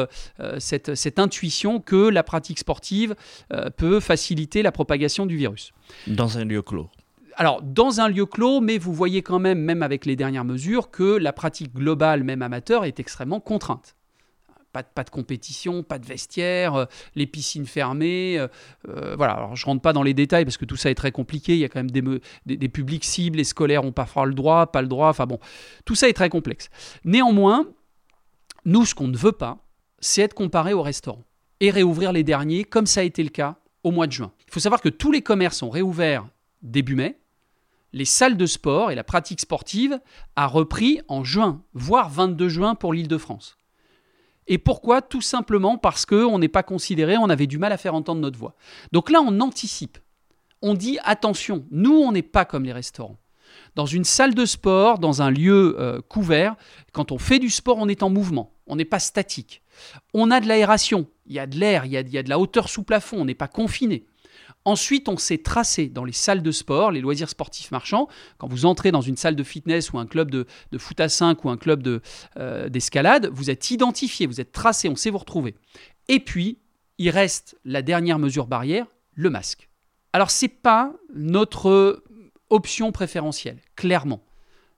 cette, 0.58 0.94
cette, 0.94 1.18
intuition 1.18 1.80
que 1.80 2.08
la 2.08 2.22
pratique 2.22 2.60
sportive 2.60 3.16
peut 3.76 3.98
faciliter 3.98 4.62
la 4.62 4.70
propagation 4.70 5.26
du 5.26 5.36
virus. 5.36 5.72
Dans 6.06 6.38
un 6.38 6.44
lieu 6.44 6.62
clos 6.62 6.88
alors, 7.36 7.62
dans 7.62 8.00
un 8.00 8.08
lieu 8.08 8.26
clos, 8.26 8.60
mais 8.60 8.76
vous 8.76 8.92
voyez 8.92 9.22
quand 9.22 9.38
même, 9.38 9.60
même 9.60 9.82
avec 9.82 10.04
les 10.04 10.14
dernières 10.14 10.44
mesures, 10.44 10.90
que 10.90 11.16
la 11.16 11.32
pratique 11.32 11.72
globale, 11.74 12.22
même 12.22 12.42
amateur, 12.42 12.84
est 12.84 13.00
extrêmement 13.00 13.40
contrainte 13.40 13.94
pas 14.72 14.82
de, 14.82 14.88
pas 14.94 15.04
compétition, 15.04 15.82
pas 15.82 15.98
de 15.98 16.06
vestiaire, 16.06 16.74
euh, 16.74 16.84
les 17.14 17.26
piscines 17.26 17.66
fermées. 17.66 18.38
Euh, 18.38 18.48
euh, 18.88 19.14
voilà, 19.16 19.34
alors 19.34 19.56
je 19.56 19.66
rentre 19.66 19.82
pas 19.82 19.92
dans 19.92 20.02
les 20.02 20.14
détails 20.14 20.44
parce 20.44 20.56
que 20.56 20.64
tout 20.64 20.76
ça 20.76 20.90
est 20.90 20.94
très 20.94 21.12
compliqué. 21.12 21.54
Il 21.54 21.58
y 21.58 21.64
a 21.64 21.68
quand 21.68 21.82
même 21.82 21.90
des, 21.90 22.68
publics 22.68 23.04
cibles, 23.04 23.38
les 23.38 23.44
scolaires 23.44 23.84
ont 23.84 23.92
parfois 23.92 24.26
le 24.26 24.34
droit, 24.34 24.66
pas 24.70 24.82
le 24.82 24.88
droit. 24.88 25.08
Enfin 25.08 25.26
bon, 25.26 25.38
tout 25.84 25.94
ça 25.94 26.08
est 26.08 26.12
très 26.12 26.28
complexe. 26.28 26.68
Néanmoins, 27.04 27.66
nous, 28.64 28.84
ce 28.84 28.94
qu'on 28.94 29.08
ne 29.08 29.16
veut 29.16 29.32
pas, 29.32 29.58
c'est 30.00 30.22
être 30.22 30.34
comparé 30.34 30.72
aux 30.72 30.82
restaurants 30.82 31.24
et 31.60 31.70
réouvrir 31.70 32.12
les 32.12 32.22
derniers 32.22 32.64
comme 32.64 32.86
ça 32.86 33.00
a 33.00 33.04
été 33.04 33.22
le 33.22 33.28
cas 33.28 33.56
au 33.82 33.90
mois 33.90 34.06
de 34.06 34.12
juin. 34.12 34.32
Il 34.46 34.52
faut 34.52 34.60
savoir 34.60 34.80
que 34.80 34.88
tous 34.88 35.12
les 35.12 35.22
commerces 35.22 35.62
ont 35.62 35.70
réouvert 35.70 36.26
début 36.62 36.94
mai. 36.94 37.18
Les 37.92 38.04
salles 38.04 38.36
de 38.36 38.46
sport 38.46 38.92
et 38.92 38.94
la 38.94 39.02
pratique 39.02 39.40
sportive 39.40 39.98
a 40.36 40.46
repris 40.46 41.00
en 41.08 41.24
juin, 41.24 41.62
voire 41.74 42.08
22 42.08 42.48
juin 42.48 42.74
pour 42.76 42.92
l'île 42.92 43.08
de 43.08 43.18
France. 43.18 43.58
Et 44.50 44.58
pourquoi? 44.58 45.00
Tout 45.00 45.20
simplement 45.20 45.78
parce 45.78 46.04
qu'on 46.04 46.40
n'est 46.40 46.48
pas 46.48 46.64
considéré, 46.64 47.16
on 47.16 47.30
avait 47.30 47.46
du 47.46 47.56
mal 47.56 47.72
à 47.72 47.76
faire 47.78 47.94
entendre 47.94 48.20
notre 48.20 48.36
voix. 48.36 48.56
Donc 48.90 49.08
là, 49.08 49.22
on 49.24 49.38
anticipe. 49.38 49.96
On 50.60 50.74
dit 50.74 50.98
attention, 51.04 51.64
nous, 51.70 51.96
on 51.96 52.10
n'est 52.10 52.22
pas 52.22 52.44
comme 52.44 52.64
les 52.64 52.72
restaurants. 52.72 53.16
Dans 53.76 53.86
une 53.86 54.02
salle 54.04 54.34
de 54.34 54.44
sport, 54.44 54.98
dans 54.98 55.22
un 55.22 55.30
lieu 55.30 55.76
euh, 55.78 56.00
couvert, 56.02 56.56
quand 56.92 57.12
on 57.12 57.18
fait 57.18 57.38
du 57.38 57.48
sport, 57.48 57.78
on 57.78 57.88
est 57.88 58.02
en 58.02 58.10
mouvement, 58.10 58.52
on 58.66 58.74
n'est 58.74 58.84
pas 58.84 58.98
statique. 58.98 59.62
On 60.14 60.32
a 60.32 60.40
de 60.40 60.48
l'aération, 60.48 61.06
il 61.26 61.34
y 61.34 61.38
a 61.38 61.46
de 61.46 61.56
l'air, 61.56 61.84
il, 61.84 61.92
il 61.92 62.10
y 62.10 62.18
a 62.18 62.22
de 62.24 62.28
la 62.28 62.40
hauteur 62.40 62.68
sous 62.68 62.82
plafond, 62.82 63.20
on 63.20 63.24
n'est 63.26 63.34
pas 63.34 63.48
confiné. 63.48 64.04
Ensuite, 64.66 65.08
on 65.08 65.16
s'est 65.16 65.38
tracé 65.38 65.88
dans 65.88 66.04
les 66.04 66.12
salles 66.12 66.42
de 66.42 66.52
sport, 66.52 66.90
les 66.90 67.00
loisirs 67.00 67.30
sportifs 67.30 67.70
marchands. 67.70 68.08
Quand 68.36 68.46
vous 68.46 68.66
entrez 68.66 68.92
dans 68.92 69.00
une 69.00 69.16
salle 69.16 69.34
de 69.34 69.42
fitness 69.42 69.92
ou 69.92 69.98
un 69.98 70.06
club 70.06 70.30
de, 70.30 70.46
foot 70.76 71.00
à 71.00 71.08
5 71.08 71.44
ou 71.44 71.50
un 71.50 71.56
club 71.56 72.00
euh, 72.36 72.68
d'escalade, 72.68 73.30
vous 73.32 73.48
êtes 73.48 73.70
identifié, 73.70 74.26
vous 74.26 74.40
êtes 74.40 74.52
tracé, 74.52 74.88
on 74.88 74.96
sait 74.96 75.10
vous 75.10 75.18
retrouver. 75.18 75.54
Et 76.08 76.20
puis, 76.20 76.58
il 76.98 77.08
reste 77.08 77.56
la 77.64 77.80
dernière 77.80 78.18
mesure 78.18 78.46
barrière, 78.46 78.86
le 79.14 79.30
masque. 79.30 79.70
Alors, 80.12 80.30
ce 80.30 80.44
n'est 80.44 80.50
pas 80.50 80.92
notre 81.14 82.02
option 82.50 82.92
préférentielle, 82.92 83.60
clairement. 83.76 84.22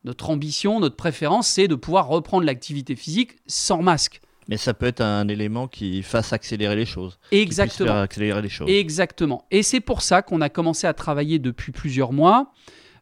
Notre 0.04 0.30
ambition, 0.30 0.78
notre 0.78 0.96
préférence, 0.96 1.48
c'est 1.48 1.68
de 1.68 1.74
pouvoir 1.74 2.06
reprendre 2.06 2.44
l'activité 2.44 2.94
physique 2.94 3.36
sans 3.46 3.82
masque. 3.82 4.20
Mais 4.52 4.58
ça 4.58 4.74
peut 4.74 4.84
être 4.84 5.00
un 5.00 5.28
élément 5.28 5.66
qui 5.66 6.02
fasse 6.02 6.34
accélérer 6.34 6.76
les 6.76 6.84
choses. 6.84 7.18
Exactement. 7.30 8.02
accélérer 8.02 8.42
les 8.42 8.50
choses. 8.50 8.68
Exactement. 8.68 9.46
Et 9.50 9.62
c'est 9.62 9.80
pour 9.80 10.02
ça 10.02 10.20
qu'on 10.20 10.42
a 10.42 10.50
commencé 10.50 10.86
à 10.86 10.92
travailler 10.92 11.38
depuis 11.38 11.72
plusieurs 11.72 12.12
mois 12.12 12.52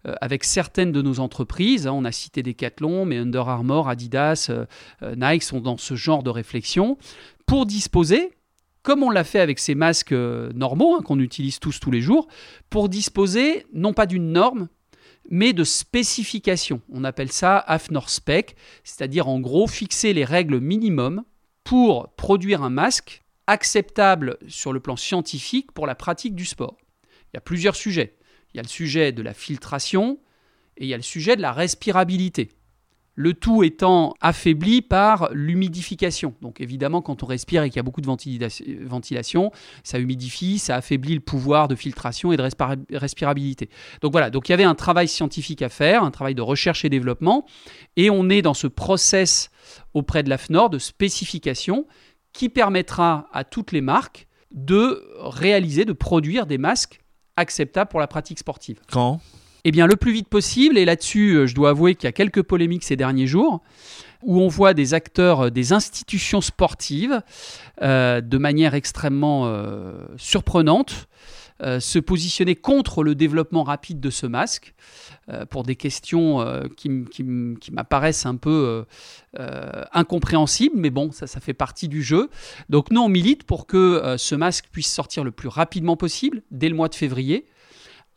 euh, 0.06 0.14
avec 0.20 0.44
certaines 0.44 0.92
de 0.92 1.02
nos 1.02 1.18
entreprises. 1.18 1.88
Hein. 1.88 1.92
on 1.92 2.04
a 2.04 2.12
cité 2.12 2.44
Decathlon, 2.44 3.04
mais 3.04 3.18
Under 3.18 3.48
Armour, 3.48 3.88
Adidas, 3.88 4.46
euh, 4.48 4.64
euh, 5.02 5.16
Nike 5.16 5.42
sont 5.42 5.60
dans 5.60 5.76
ce 5.76 5.96
genre 5.96 6.22
de 6.22 6.30
réflexion 6.30 6.98
pour 7.46 7.66
disposer, 7.66 8.30
comme 8.82 9.02
on 9.02 9.10
l'a 9.10 9.24
fait 9.24 9.40
avec 9.40 9.58
ces 9.58 9.74
masques 9.74 10.12
normaux 10.12 10.94
hein, 10.94 11.02
qu'on 11.02 11.18
utilise 11.18 11.58
tous 11.58 11.80
tous 11.80 11.90
les 11.90 12.00
jours, 12.00 12.28
pour 12.70 12.88
disposer 12.88 13.66
non 13.74 13.92
pas 13.92 14.06
d'une 14.06 14.30
norme, 14.30 14.68
mais 15.30 15.52
de 15.52 15.64
spécifications. 15.64 16.80
On 16.92 17.02
appelle 17.02 17.32
ça 17.32 17.58
AFNOR 17.58 18.08
Spec, 18.08 18.54
c'est-à-dire 18.84 19.26
en 19.26 19.40
gros 19.40 19.66
fixer 19.66 20.12
les 20.12 20.24
règles 20.24 20.60
minimum 20.60 21.24
pour 21.70 22.08
produire 22.16 22.64
un 22.64 22.68
masque 22.68 23.22
acceptable 23.46 24.38
sur 24.48 24.72
le 24.72 24.80
plan 24.80 24.96
scientifique 24.96 25.70
pour 25.70 25.86
la 25.86 25.94
pratique 25.94 26.34
du 26.34 26.44
sport. 26.44 26.76
Il 27.04 27.34
y 27.34 27.36
a 27.36 27.40
plusieurs 27.40 27.76
sujets. 27.76 28.16
Il 28.52 28.56
y 28.56 28.58
a 28.58 28.64
le 28.64 28.68
sujet 28.68 29.12
de 29.12 29.22
la 29.22 29.34
filtration 29.34 30.18
et 30.76 30.86
il 30.86 30.88
y 30.88 30.94
a 30.94 30.96
le 30.96 31.04
sujet 31.04 31.36
de 31.36 31.42
la 31.42 31.52
respirabilité 31.52 32.50
le 33.14 33.34
tout 33.34 33.62
étant 33.62 34.14
affaibli 34.20 34.82
par 34.82 35.28
l'humidification. 35.32 36.34
Donc 36.40 36.60
évidemment, 36.60 37.02
quand 37.02 37.22
on 37.22 37.26
respire 37.26 37.62
et 37.62 37.68
qu'il 37.68 37.76
y 37.76 37.80
a 37.80 37.82
beaucoup 37.82 38.00
de 38.00 38.06
ventilation, 38.86 39.52
ça 39.82 39.98
humidifie, 39.98 40.58
ça 40.58 40.76
affaiblit 40.76 41.14
le 41.14 41.20
pouvoir 41.20 41.68
de 41.68 41.74
filtration 41.74 42.32
et 42.32 42.36
de 42.36 42.96
respirabilité. 42.96 43.68
Donc 44.00 44.12
voilà, 44.12 44.30
donc 44.30 44.48
il 44.48 44.52
y 44.52 44.54
avait 44.54 44.64
un 44.64 44.74
travail 44.74 45.08
scientifique 45.08 45.60
à 45.60 45.68
faire, 45.68 46.02
un 46.02 46.10
travail 46.10 46.34
de 46.34 46.42
recherche 46.42 46.84
et 46.84 46.88
développement, 46.88 47.46
et 47.96 48.10
on 48.10 48.30
est 48.30 48.42
dans 48.42 48.54
ce 48.54 48.66
process 48.66 49.50
auprès 49.92 50.22
de 50.22 50.30
l'AFNOR 50.30 50.70
de 50.70 50.78
spécification 50.78 51.86
qui 52.32 52.48
permettra 52.48 53.28
à 53.32 53.44
toutes 53.44 53.72
les 53.72 53.80
marques 53.80 54.28
de 54.52 55.04
réaliser, 55.20 55.84
de 55.84 55.92
produire 55.92 56.46
des 56.46 56.58
masques 56.58 57.00
acceptables 57.36 57.90
pour 57.90 58.00
la 58.00 58.06
pratique 58.06 58.38
sportive. 58.38 58.80
Quand? 58.90 59.20
Eh 59.64 59.70
bien, 59.70 59.86
le 59.86 59.96
plus 59.96 60.12
vite 60.12 60.28
possible, 60.28 60.78
et 60.78 60.84
là-dessus, 60.84 61.34
euh, 61.34 61.46
je 61.46 61.54
dois 61.54 61.70
avouer 61.70 61.94
qu'il 61.94 62.04
y 62.04 62.08
a 62.08 62.12
quelques 62.12 62.42
polémiques 62.42 62.84
ces 62.84 62.96
derniers 62.96 63.26
jours, 63.26 63.62
où 64.22 64.40
on 64.40 64.48
voit 64.48 64.74
des 64.74 64.94
acteurs 64.94 65.46
euh, 65.46 65.50
des 65.50 65.72
institutions 65.72 66.40
sportives, 66.40 67.22
euh, 67.82 68.20
de 68.20 68.38
manière 68.38 68.74
extrêmement 68.74 69.50
surprenante, 70.16 71.08
se 71.62 71.98
positionner 71.98 72.54
contre 72.54 73.02
le 73.02 73.14
développement 73.14 73.64
rapide 73.64 74.00
de 74.00 74.08
ce 74.08 74.26
masque, 74.26 74.74
pour 75.50 75.62
des 75.62 75.76
questions 75.76 76.44
qui, 76.76 77.22
m'apparaissent 77.70 78.24
un 78.24 78.36
peu 78.36 78.84
incompréhensibles, 79.92 80.76
mais 80.76 80.90
bon, 80.90 81.12
ça, 81.12 81.26
ça 81.26 81.40
fait 81.40 81.54
partie 81.54 81.88
du 81.88 82.02
jeu. 82.02 82.30
Donc 82.70 82.90
nous, 82.90 83.02
on 83.02 83.08
milite 83.08 83.44
pour 83.44 83.66
que 83.66 84.14
ce 84.16 84.34
masque 84.34 84.66
puisse 84.72 84.92
sortir 84.92 85.22
le 85.22 85.30
plus 85.30 85.48
rapidement 85.48 85.96
possible, 85.96 86.42
dès 86.50 86.68
le 86.68 86.74
mois 86.74 86.88
de 86.88 86.94
février 86.94 87.46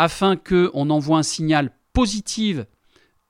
afin 0.04 0.36
qu'on 0.36 0.90
envoie 0.90 1.18
un 1.18 1.24
signal 1.24 1.72
positif 1.94 2.60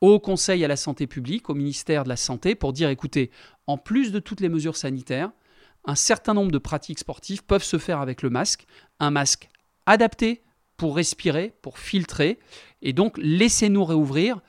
au 0.02 0.20
Conseil 0.20 0.66
à 0.66 0.68
la 0.68 0.76
santé 0.76 1.06
publique, 1.06 1.52
au 1.52 1.54
ministère 1.54 2.04
de 2.04 2.10
la 2.10 2.16
Santé, 2.16 2.56
pour 2.56 2.74
dire 2.74 2.90
écoutez, 2.90 3.30
en 3.68 3.78
plus 3.78 4.12
de 4.12 4.18
toutes 4.18 4.42
les 4.42 4.50
mesures 4.50 4.76
sanitaires, 4.76 5.32
un 5.86 5.94
certain 5.94 6.34
nombre 6.34 6.52
de 6.52 6.58
pratiques 6.58 6.98
sportives 6.98 7.44
peuvent 7.44 7.64
se 7.64 7.78
faire 7.78 8.02
avec 8.02 8.24
le 8.24 8.32
masque, 8.32 8.66
un 9.00 9.12
masque 9.12 9.50
adapté 9.86 10.42
pour 10.76 10.96
respirer, 10.96 11.54
pour 11.62 11.78
filtrer, 11.78 12.40
et 12.82 12.92
donc 12.92 13.20
laissez-nous 13.20 13.86
réouvrir 13.86 14.42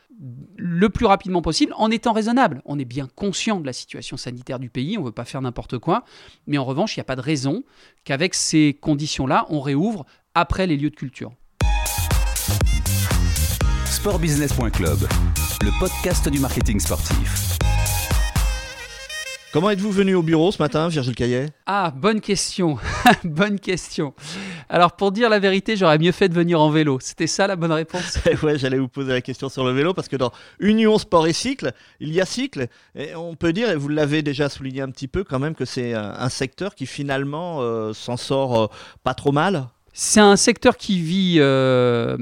le 0.56 0.88
plus 0.88 1.04
rapidement 1.04 1.42
possible 1.42 1.74
en 1.76 1.90
étant 1.90 2.14
raisonnable. 2.14 2.62
On 2.64 2.78
est 2.78 2.86
bien 2.86 3.06
conscient 3.14 3.60
de 3.60 3.66
la 3.66 3.74
situation 3.74 4.16
sanitaire 4.16 4.58
du 4.58 4.70
pays, 4.70 4.96
on 4.96 5.02
ne 5.02 5.06
veut 5.06 5.12
pas 5.12 5.26
faire 5.26 5.42
n'importe 5.42 5.76
quoi, 5.78 6.04
mais 6.46 6.56
en 6.56 6.64
revanche, 6.64 6.96
il 6.96 7.00
n'y 7.00 7.02
a 7.02 7.04
pas 7.04 7.16
de 7.16 7.20
raison 7.20 7.64
qu'avec 8.04 8.34
ces 8.34 8.78
conditions-là, 8.80 9.44
on 9.50 9.60
réouvre 9.60 10.06
après 10.34 10.66
les 10.66 10.78
lieux 10.78 10.90
de 10.90 10.96
culture 10.96 11.34
sportbusiness.club, 13.86 14.98
le 15.62 15.78
podcast 15.80 16.28
du 16.28 16.38
marketing 16.38 16.78
sportif. 16.78 17.56
Comment 19.52 19.70
êtes-vous 19.70 19.92
venu 19.92 20.14
au 20.14 20.22
bureau 20.22 20.50
ce 20.50 20.60
matin, 20.60 20.88
Virgile 20.88 21.14
Caillet? 21.14 21.46
Ah, 21.64 21.92
bonne 21.96 22.20
question. 22.20 22.76
bonne 23.24 23.60
question. 23.60 24.12
Alors, 24.68 24.92
pour 24.92 25.12
dire 25.12 25.30
la 25.30 25.38
vérité, 25.38 25.76
j'aurais 25.76 25.98
mieux 25.98 26.12
fait 26.12 26.28
de 26.28 26.34
venir 26.34 26.60
en 26.60 26.70
vélo. 26.70 26.98
C'était 27.00 27.28
ça 27.28 27.46
la 27.46 27.56
bonne 27.56 27.72
réponse? 27.72 28.18
Ouais, 28.42 28.58
j'allais 28.58 28.78
vous 28.78 28.88
poser 28.88 29.12
la 29.12 29.20
question 29.20 29.48
sur 29.48 29.64
le 29.64 29.70
vélo 29.70 29.94
parce 29.94 30.08
que 30.08 30.16
dans 30.16 30.32
Union 30.58 30.98
Sport 30.98 31.28
et 31.28 31.32
Cycle, 31.32 31.72
il 32.00 32.12
y 32.12 32.20
a 32.20 32.26
cycle. 32.26 32.66
Et 32.94 33.14
on 33.14 33.36
peut 33.36 33.52
dire, 33.52 33.70
et 33.70 33.76
vous 33.76 33.88
l'avez 33.88 34.22
déjà 34.22 34.48
souligné 34.48 34.82
un 34.82 34.90
petit 34.90 35.08
peu 35.08 35.24
quand 35.24 35.38
même, 35.38 35.54
que 35.54 35.64
c'est 35.64 35.94
un, 35.94 36.28
secteur 36.28 36.74
qui 36.74 36.86
finalement 36.86 37.62
euh, 37.62 37.92
s'en 37.92 38.16
sort 38.16 38.60
euh, 38.60 38.66
pas 39.02 39.14
trop 39.14 39.32
mal? 39.32 39.68
C'est 39.94 40.20
un 40.20 40.36
secteur 40.36 40.76
qui 40.76 41.00
vit. 41.00 41.36
Euh, 41.38 42.18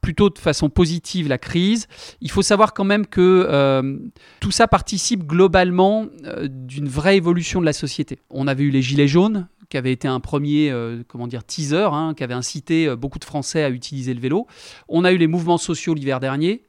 plutôt 0.00 0.30
de 0.30 0.38
façon 0.38 0.68
positive 0.68 1.28
la 1.28 1.38
crise. 1.38 1.86
Il 2.20 2.28
faut 2.28 2.42
savoir 2.42 2.74
quand 2.74 2.82
même 2.82 3.06
que 3.06 3.46
euh, 3.48 3.98
tout 4.40 4.50
ça 4.50 4.66
participe 4.66 5.24
globalement 5.24 6.06
euh, 6.24 6.48
d'une 6.50 6.88
vraie 6.88 7.16
évolution 7.16 7.60
de 7.60 7.66
la 7.66 7.72
société. 7.72 8.18
On 8.28 8.48
avait 8.48 8.64
eu 8.64 8.70
les 8.70 8.82
Gilets 8.82 9.06
jaunes, 9.06 9.46
qui 9.68 9.76
avait 9.76 9.92
été 9.92 10.08
un 10.08 10.18
premier 10.18 10.74
teaser, 11.46 11.88
hein, 11.92 12.14
qui 12.16 12.24
avait 12.24 12.34
incité 12.34 12.96
beaucoup 12.96 13.20
de 13.20 13.24
Français 13.24 13.62
à 13.62 13.70
utiliser 13.70 14.12
le 14.12 14.18
vélo. 14.18 14.48
On 14.88 15.04
a 15.04 15.12
eu 15.12 15.18
les 15.18 15.28
mouvements 15.28 15.56
sociaux 15.56 15.94
l'hiver 15.94 16.18
dernier. 16.18 16.64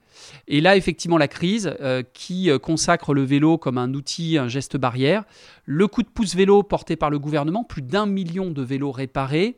Et 0.48 0.60
là, 0.60 0.76
effectivement, 0.76 1.18
la 1.18 1.30
crise 1.30 1.74
euh, 1.80 2.04
qui 2.14 2.50
euh, 2.50 2.60
consacre 2.60 3.14
le 3.14 3.24
vélo 3.24 3.58
comme 3.58 3.78
un 3.78 3.94
outil, 3.94 4.38
un 4.38 4.50
geste 4.50 4.76
barrière, 4.76 5.24
le 5.66 5.88
coup 5.88 6.04
de 6.04 6.10
pouce 6.10 6.36
vélo 6.36 6.64
porté 6.64 6.98
par 6.98 7.10
le 7.10 7.18
gouvernement, 7.18 7.64
plus 7.64 7.82
d'un 7.82 8.06
million 8.06 8.52
de 8.52 8.62
vélos 8.62 8.92
réparés, 8.92 9.56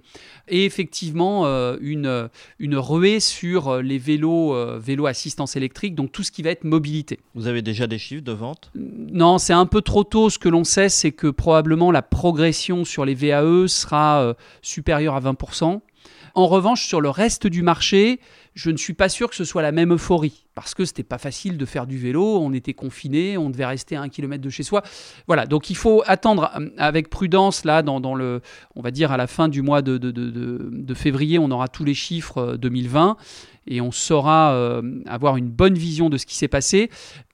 et 0.47 0.65
effectivement 0.65 1.47
euh, 1.47 1.77
une, 1.81 2.29
une 2.59 2.77
ruée 2.77 3.19
sur 3.19 3.81
les 3.81 3.97
vélos, 3.97 4.55
vélos 4.77 5.07
assistance 5.07 5.55
électrique, 5.55 5.95
donc 5.95 6.11
tout 6.11 6.21
ce 6.21 6.31
qui 6.31 6.43
va 6.43 6.51
être 6.51 6.63
mobilité. 6.63 7.19
Vous 7.33 7.47
avez 7.47 7.63
déjà 7.63 7.87
des 7.87 7.97
chiffres 7.97 8.23
de 8.23 8.31
vente? 8.31 8.71
Non, 8.75 9.39
c'est 9.39 9.53
un 9.53 9.65
peu 9.65 9.81
trop 9.81 10.03
tôt. 10.03 10.29
Ce 10.29 10.37
que 10.37 10.49
l'on 10.49 10.63
sait, 10.63 10.89
c'est 10.89 11.11
que 11.11 11.27
probablement 11.27 11.91
la 11.91 12.03
progression 12.03 12.85
sur 12.85 13.05
les 13.05 13.15
VAE 13.15 13.67
sera 13.67 14.35
supérieure 14.61 15.15
à 15.15 15.21
20%. 15.21 15.81
En 16.35 16.47
revanche, 16.47 16.85
sur 16.85 16.99
le 16.99 17.09
reste 17.09 17.47
du 17.47 17.61
marché, 17.61 18.19
je 18.55 18.71
ne 18.71 18.77
suis 18.77 18.93
pas 18.93 19.09
sûr 19.09 19.29
que 19.29 19.35
ce 19.35 19.43
soit 19.43 19.61
la 19.61 19.73
même 19.73 19.93
euphorie 19.93 20.45
parce 20.55 20.73
que 20.73 20.85
c'était 20.85 21.03
pas 21.03 21.17
facile 21.17 21.57
de 21.57 21.65
faire 21.65 21.85
du 21.85 21.97
vélo, 21.97 22.39
on 22.39 22.53
était 22.53 22.73
confiné, 22.73 23.37
on 23.37 23.49
devait 23.49 23.65
rester 23.65 23.97
à 23.97 24.01
un 24.01 24.07
kilomètre 24.07 24.41
de 24.41 24.49
chez 24.49 24.63
soi. 24.63 24.81
Voilà, 25.27 25.45
donc 25.45 25.69
il 25.69 25.75
faut 25.75 26.01
attendre 26.07 26.49
euh, 26.57 26.69
avec 26.77 27.09
prudence 27.09 27.65
là 27.65 27.81
dans, 27.83 28.15
le, 28.15 28.41
on 28.75 28.81
va 28.81 28.91
dire 28.91 29.11
à 29.11 29.17
la 29.17 29.27
fin 29.27 29.49
du 29.49 29.61
mois 29.61 29.81
de, 29.81 30.93
février, 30.95 31.37
on 31.37 31.51
aura 31.51 31.67
tous 31.67 31.83
les 31.83 31.93
chiffres 31.93 32.55
2020 32.55 33.09
euh, 33.09 33.13
et 33.67 33.81
on 33.81 33.91
saura 33.91 34.53
euh, 34.53 34.81
avoir 35.05 35.37
une 35.37 35.49
bonne 35.49 35.75
vision 35.75 36.09
de 36.09 36.17
ce 36.17 36.25
qui 36.25 36.35
s'est 36.35 36.47
passé. 36.47 36.89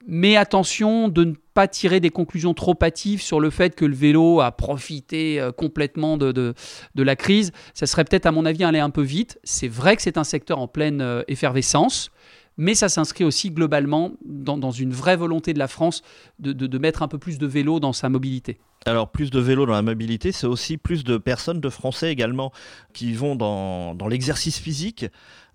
Mais 0.06 0.36
attention 0.36 1.08
de 1.08 1.24
ne 1.24 1.34
pas 1.54 1.68
tirer 1.68 2.00
des 2.00 2.10
conclusions 2.10 2.54
trop 2.54 2.76
hâtives 2.82 3.22
sur 3.22 3.38
le 3.38 3.50
fait 3.50 3.74
que 3.74 3.84
le 3.84 3.94
vélo 3.94 4.40
a 4.40 4.50
profité 4.50 5.48
complètement 5.56 6.16
de, 6.16 6.32
de, 6.32 7.02
la 7.02 7.14
crise. 7.14 7.52
Ça 7.74 7.86
serait 7.86 8.04
peut-être, 8.04 8.26
à 8.26 8.32
mon 8.32 8.44
avis, 8.44 8.64
aller 8.64 8.80
un 8.80 8.90
peu 8.90 9.02
vite. 9.02 9.38
C'est 9.44 9.68
vrai 9.68 9.94
que 9.94 10.02
c'est 10.02 10.18
un 10.18 10.24
secteur 10.24 10.58
en 10.58 10.66
pleine 10.66 11.22
effervescence 11.28 12.10
mais 12.56 12.74
ça 12.74 12.88
s'inscrit 12.88 13.24
aussi 13.24 13.50
globalement 13.50 14.12
dans, 14.24 14.70
une 14.70 14.92
vraie 14.92 15.16
volonté 15.16 15.54
de 15.54 15.58
la 15.58 15.68
France 15.68 16.02
de, 16.38 16.78
mettre 16.78 17.02
un 17.02 17.08
peu 17.08 17.18
plus 17.18 17.38
de 17.38 17.46
vélo 17.46 17.80
dans 17.80 17.92
sa 17.92 18.08
mobilité. 18.08 18.58
Alors 18.86 19.10
plus 19.10 19.30
de 19.30 19.40
vélo 19.40 19.66
dans 19.66 19.72
la 19.72 19.82
mobilité, 19.82 20.32
c'est 20.32 20.46
aussi 20.46 20.76
plus 20.76 21.04
de 21.04 21.16
personnes, 21.16 21.60
de 21.60 21.68
Français 21.68 22.10
également, 22.10 22.52
qui 22.92 23.12
vont 23.12 23.36
dans, 23.36 23.94
dans 23.94 24.08
l'exercice 24.08 24.58
physique. 24.58 25.06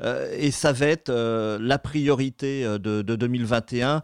Euh, 0.03 0.31
et 0.37 0.51
ça 0.51 0.71
va 0.71 0.87
être 0.87 1.09
euh, 1.09 1.57
la 1.59 1.79
priorité 1.79 2.63
euh, 2.63 2.77
de, 2.77 3.01
2021 3.01 4.01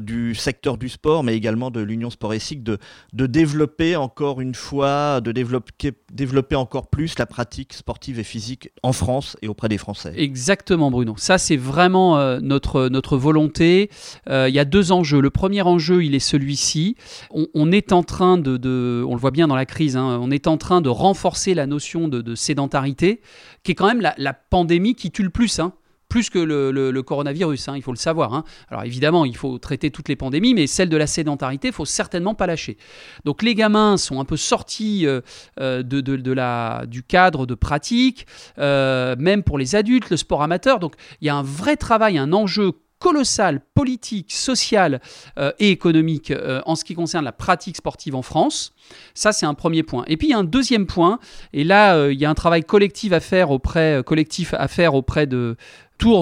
du 0.00 0.34
secteur 0.34 0.76
du 0.76 0.88
sport, 0.88 1.24
mais 1.24 1.34
également 1.36 1.70
de 1.70 1.80
l'Union 1.80 2.10
Sport 2.10 2.32
de, 2.32 2.78
de, 3.12 3.26
développer 3.26 3.96
encore 3.96 4.40
une 4.40 4.54
fois, 4.54 5.20
de 5.20 5.32
développer, 5.32 5.92
développer 6.12 6.56
encore 6.56 6.88
plus 6.88 7.18
la 7.18 7.26
pratique 7.26 7.72
sportive 7.72 8.18
et 8.18 8.24
physique 8.24 8.70
en 8.82 8.92
France 8.92 9.36
et 9.42 9.48
auprès 9.48 9.68
des 9.68 9.78
Français. 9.78 10.12
Exactement, 10.16 10.90
Bruno. 10.90 11.14
Ça, 11.16 11.38
c'est 11.38 11.56
vraiment 11.56 12.38
notre, 12.40 12.88
notre 12.88 13.16
volonté. 13.16 13.90
Il 14.28 14.54
y 14.54 14.58
a 14.58 14.64
deux 14.64 14.92
enjeux. 14.92 15.20
Le 15.20 15.30
premier 15.30 15.62
enjeu, 15.62 16.04
il 16.04 16.14
est 16.14 16.20
celui-ci. 16.20 16.96
On, 17.30 17.72
est 17.72 17.92
en 17.92 18.02
train 18.02 18.38
de, 18.38 18.51
on 18.62 19.14
le 19.14 19.20
voit 19.20 19.30
bien 19.30 19.48
dans 19.48 19.56
la 19.56 19.66
crise, 19.66 19.96
hein, 19.96 20.18
on 20.20 20.30
est 20.30 20.46
en 20.46 20.56
train 20.56 20.80
de 20.80 20.88
renforcer 20.88 21.54
la 21.54 21.66
notion 21.66 22.08
de, 22.08 22.34
sédentarité, 22.34 23.20
qui 23.62 23.72
est 23.72 23.74
quand 23.74 23.86
même 23.86 24.00
la, 24.00 24.32
pandémie 24.32 24.94
qui 24.94 25.10
tue 25.10 25.22
le 25.22 25.30
plus, 25.30 25.58
hein, 25.58 25.72
plus 26.12 26.28
que 26.28 26.38
le, 26.38 27.02
coronavirus, 27.02 27.68
hein, 27.68 27.76
il 27.76 27.82
faut 27.82 27.90
le 27.90 27.96
savoir. 27.96 28.44
Alors 28.68 28.84
évidemment, 28.84 29.24
il 29.24 29.34
faut 29.34 29.56
traiter 29.56 29.90
toutes 29.90 30.10
les 30.10 30.16
pandémies, 30.16 30.52
mais 30.52 30.66
celle 30.66 30.90
de 30.90 30.96
la 30.98 31.06
sédentarité, 31.06 31.68
il 31.68 31.74
faut 31.74 31.86
certainement 31.86 32.34
pas 32.34 32.46
lâcher. 32.46 32.76
Donc 33.24 33.42
les 33.42 33.54
gamins 33.54 33.96
sont 33.96 34.20
un 34.20 34.26
peu 34.26 34.36
sortis 34.36 35.06
euh, 35.06 35.22
euh, 35.58 35.82
de, 35.82 36.32
la, 36.32 36.84
du 36.86 37.02
cadre 37.02 37.46
de 37.46 37.54
pratique, 37.54 38.26
euh, 38.58 39.16
même 39.18 39.42
pour 39.42 39.56
les 39.56 39.74
adultes, 39.74 40.10
le 40.10 40.18
sport 40.18 40.42
amateur. 40.42 40.80
Donc 40.80 40.96
il 41.22 41.28
y 41.28 41.30
a 41.30 41.34
un 41.34 41.42
vrai 41.42 41.76
travail, 41.76 42.18
un 42.18 42.34
enjeu 42.34 42.72
colossal 43.02 43.60
politique, 43.74 44.30
social 44.30 45.00
euh, 45.36 45.50
et 45.58 45.70
économique 45.70 46.30
euh, 46.30 46.62
en 46.66 46.76
ce 46.76 46.84
qui 46.84 46.94
concerne 46.94 47.24
la 47.24 47.32
pratique 47.32 47.76
sportive 47.76 48.14
en 48.14 48.22
France. 48.22 48.74
Ça, 49.12 49.32
c'est 49.32 49.44
un 49.44 49.54
premier 49.54 49.82
point. 49.82 50.04
Et 50.06 50.16
puis, 50.16 50.28
il 50.28 50.30
y 50.30 50.34
a 50.34 50.38
un 50.38 50.44
deuxième 50.44 50.86
point, 50.86 51.18
et 51.52 51.64
là, 51.64 51.96
euh, 51.96 52.12
il 52.12 52.20
y 52.20 52.24
a 52.24 52.30
un 52.30 52.34
travail 52.34 52.62
collectif 52.62 53.12
à 53.12 53.18
faire 53.18 53.50
auprès, 53.50 54.04
collectif 54.06 54.54
à 54.54 54.68
faire 54.68 54.94
auprès 54.94 55.26
de 55.26 55.56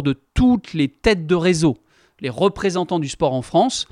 de 0.03 0.15
toutes 0.35 0.75
les 0.75 0.89
têtes 0.89 1.27
de 1.27 1.35
réseau, 1.35 1.79
les 2.21 2.29
représentants 2.29 2.99
du 2.99 3.09
sport 3.09 3.33
en 3.33 3.41
France, 3.41 3.87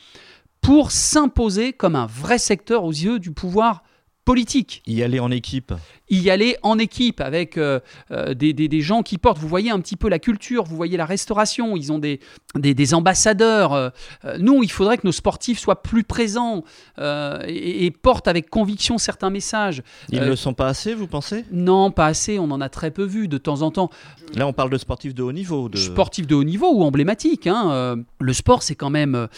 pour 0.61 0.91
s'imposer 0.91 1.73
comme 1.73 1.97
un 1.97 2.05
vrai 2.05 2.37
secteur 2.37 2.85
aux 2.85 2.93
yeux 2.93 3.19
du 3.19 3.31
pouvoir 3.31 3.83
politique. 4.29 4.83
Y 4.87 5.03
aller 5.03 5.21
en 5.21 5.31
équipe 5.31 5.73
y 6.11 6.31
aller 6.31 6.57
en 6.63 6.79
équipe 6.79 7.21
avec 7.21 7.59
euh, 7.59 7.81
euh, 8.11 8.35
des, 8.35 8.53
des, 8.53 8.81
gens 8.81 9.03
qui 9.03 9.19
portent. 9.19 9.39
Vous 9.39 9.49
voyez 9.49 9.71
un 9.71 9.81
petit 9.81 9.97
peu 9.97 10.09
la 10.09 10.19
culture, 10.19 10.65
vous 10.65 10.77
voyez 10.77 10.97
la 10.97 11.07
restauration, 11.07 11.77
ils 11.77 11.93
ont 11.93 11.99
des, 11.99 12.21
des, 12.55 12.95
ambassadeurs. 12.95 13.73
Euh, 13.75 13.91
nous, 14.39 14.63
il 14.63 14.71
faudrait 14.71 14.99
que 14.99 15.07
nos 15.07 15.13
sportifs 15.13 15.59
soient 15.59 15.83
plus 15.83 16.05
présents 16.05 16.65
et, 16.99 17.91
portent 18.03 18.29
avec 18.29 18.49
conviction 18.49 18.99
certains 18.99 19.31
messages. 19.31 19.83
Ils 20.11 20.21
ne 20.21 20.27
le 20.27 20.37
sont 20.37 20.55
pas 20.55 20.69
assez, 20.69 20.95
vous 20.95 21.07
pensez? 21.07 21.45
Non, 21.53 21.91
pas 21.91 22.07
assez, 22.07 22.39
on 22.39 22.51
en 22.51 22.61
a 22.61 22.69
très 22.69 22.91
peu 22.91 23.05
vu 23.05 23.29
de 23.29 23.39
temps 23.39 23.63
en 23.63 23.71
temps. 23.71 23.91
Là, 24.35 24.47
on 24.47 24.53
parle 24.53 24.71
de 24.71 24.79
sportifs 24.79 25.15
de 25.15 25.23
haut 25.23 25.33
niveau. 25.33 25.69
De... 25.69 25.77
Sportifs 25.77 26.27
de 26.27 26.35
haut 26.35 26.45
niveau 26.45 26.73
ou 26.73 26.83
emblématiques. 26.85 27.47
Hein. 27.47 27.97
le 28.21 28.33
sport, 28.33 28.63
c'est 28.63 28.75
quand 28.75 28.91
même 28.91 29.29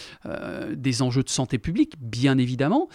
des 0.75 1.01
enjeux 1.01 1.23
de 1.23 1.29
santé 1.29 1.57
publique, 1.57 1.93
bien 1.99 2.37
évidemment, 2.37 2.87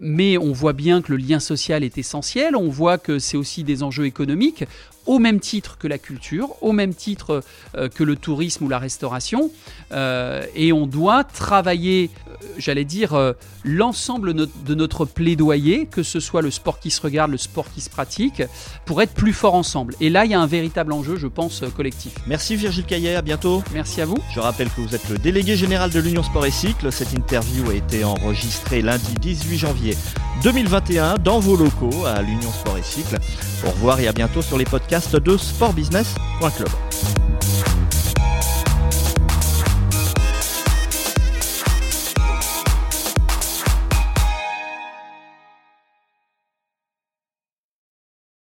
mais 0.00 0.38
on 0.38 0.52
voit 0.52 0.72
bien 0.72 1.02
que 1.02 1.12
le 1.12 1.18
lien 1.18 1.40
social 1.42 1.84
est 1.84 1.98
essentiel, 1.98 2.56
on 2.56 2.68
voit 2.68 2.96
que 2.96 3.18
c'est 3.18 3.36
aussi 3.36 3.64
des 3.64 3.82
enjeux 3.82 4.06
économiques 4.06 4.64
au 5.06 5.18
même 5.18 5.40
titre 5.40 5.78
que 5.78 5.88
la 5.88 5.98
culture, 5.98 6.50
au 6.60 6.72
même 6.72 6.94
titre 6.94 7.42
euh, 7.76 7.88
que 7.88 8.04
le 8.04 8.16
tourisme 8.16 8.64
ou 8.64 8.68
la 8.68 8.78
restauration. 8.78 9.50
Euh, 9.92 10.44
et 10.54 10.72
on 10.72 10.86
doit 10.86 11.24
travailler, 11.24 12.10
euh, 12.28 12.46
j'allais 12.58 12.84
dire, 12.84 13.34
l'ensemble 13.64 14.34
de 14.34 14.74
notre 14.74 15.04
plaidoyer, 15.04 15.86
que 15.86 16.02
ce 16.02 16.20
soit 16.20 16.42
le 16.42 16.50
sport 16.50 16.80
qui 16.80 16.90
se 16.90 17.00
regarde, 17.00 17.30
le 17.30 17.36
sport 17.36 17.66
qui 17.72 17.80
se 17.80 17.90
pratique, 17.90 18.42
pour 18.86 19.02
être 19.02 19.14
plus 19.14 19.32
fort 19.32 19.54
ensemble. 19.54 19.94
Et 20.00 20.10
là, 20.10 20.24
il 20.24 20.30
y 20.30 20.34
a 20.34 20.40
un 20.40 20.46
véritable 20.46 20.92
enjeu, 20.92 21.16
je 21.16 21.26
pense, 21.26 21.62
collectif. 21.76 22.14
Merci 22.26 22.56
Virgile 22.56 22.84
Caillet, 22.84 23.14
à 23.14 23.22
bientôt. 23.22 23.62
Merci 23.72 24.00
à 24.00 24.06
vous. 24.06 24.18
Je 24.34 24.40
rappelle 24.40 24.68
que 24.70 24.80
vous 24.80 24.94
êtes 24.94 25.08
le 25.08 25.18
délégué 25.18 25.56
général 25.56 25.90
de 25.90 26.00
l'Union 26.00 26.22
Sport 26.22 26.46
et 26.46 26.50
Cycle. 26.50 26.90
Cette 26.92 27.12
interview 27.12 27.70
a 27.70 27.74
été 27.74 28.04
enregistrée 28.04 28.82
lundi 28.82 29.14
18 29.20 29.58
janvier 29.58 29.96
2021 30.42 31.16
dans 31.16 31.38
vos 31.38 31.56
locaux 31.56 32.04
à 32.06 32.22
l'Union 32.22 32.50
Sport 32.50 32.78
et 32.78 32.82
Cycle. 32.82 33.18
Au 33.64 33.70
revoir 33.70 34.00
et 34.00 34.08
à 34.08 34.12
bientôt 34.12 34.42
sur 34.42 34.58
les 34.58 34.64
podcasts 34.64 34.91
de 35.00 35.38
sportbusiness.club. 35.38 37.31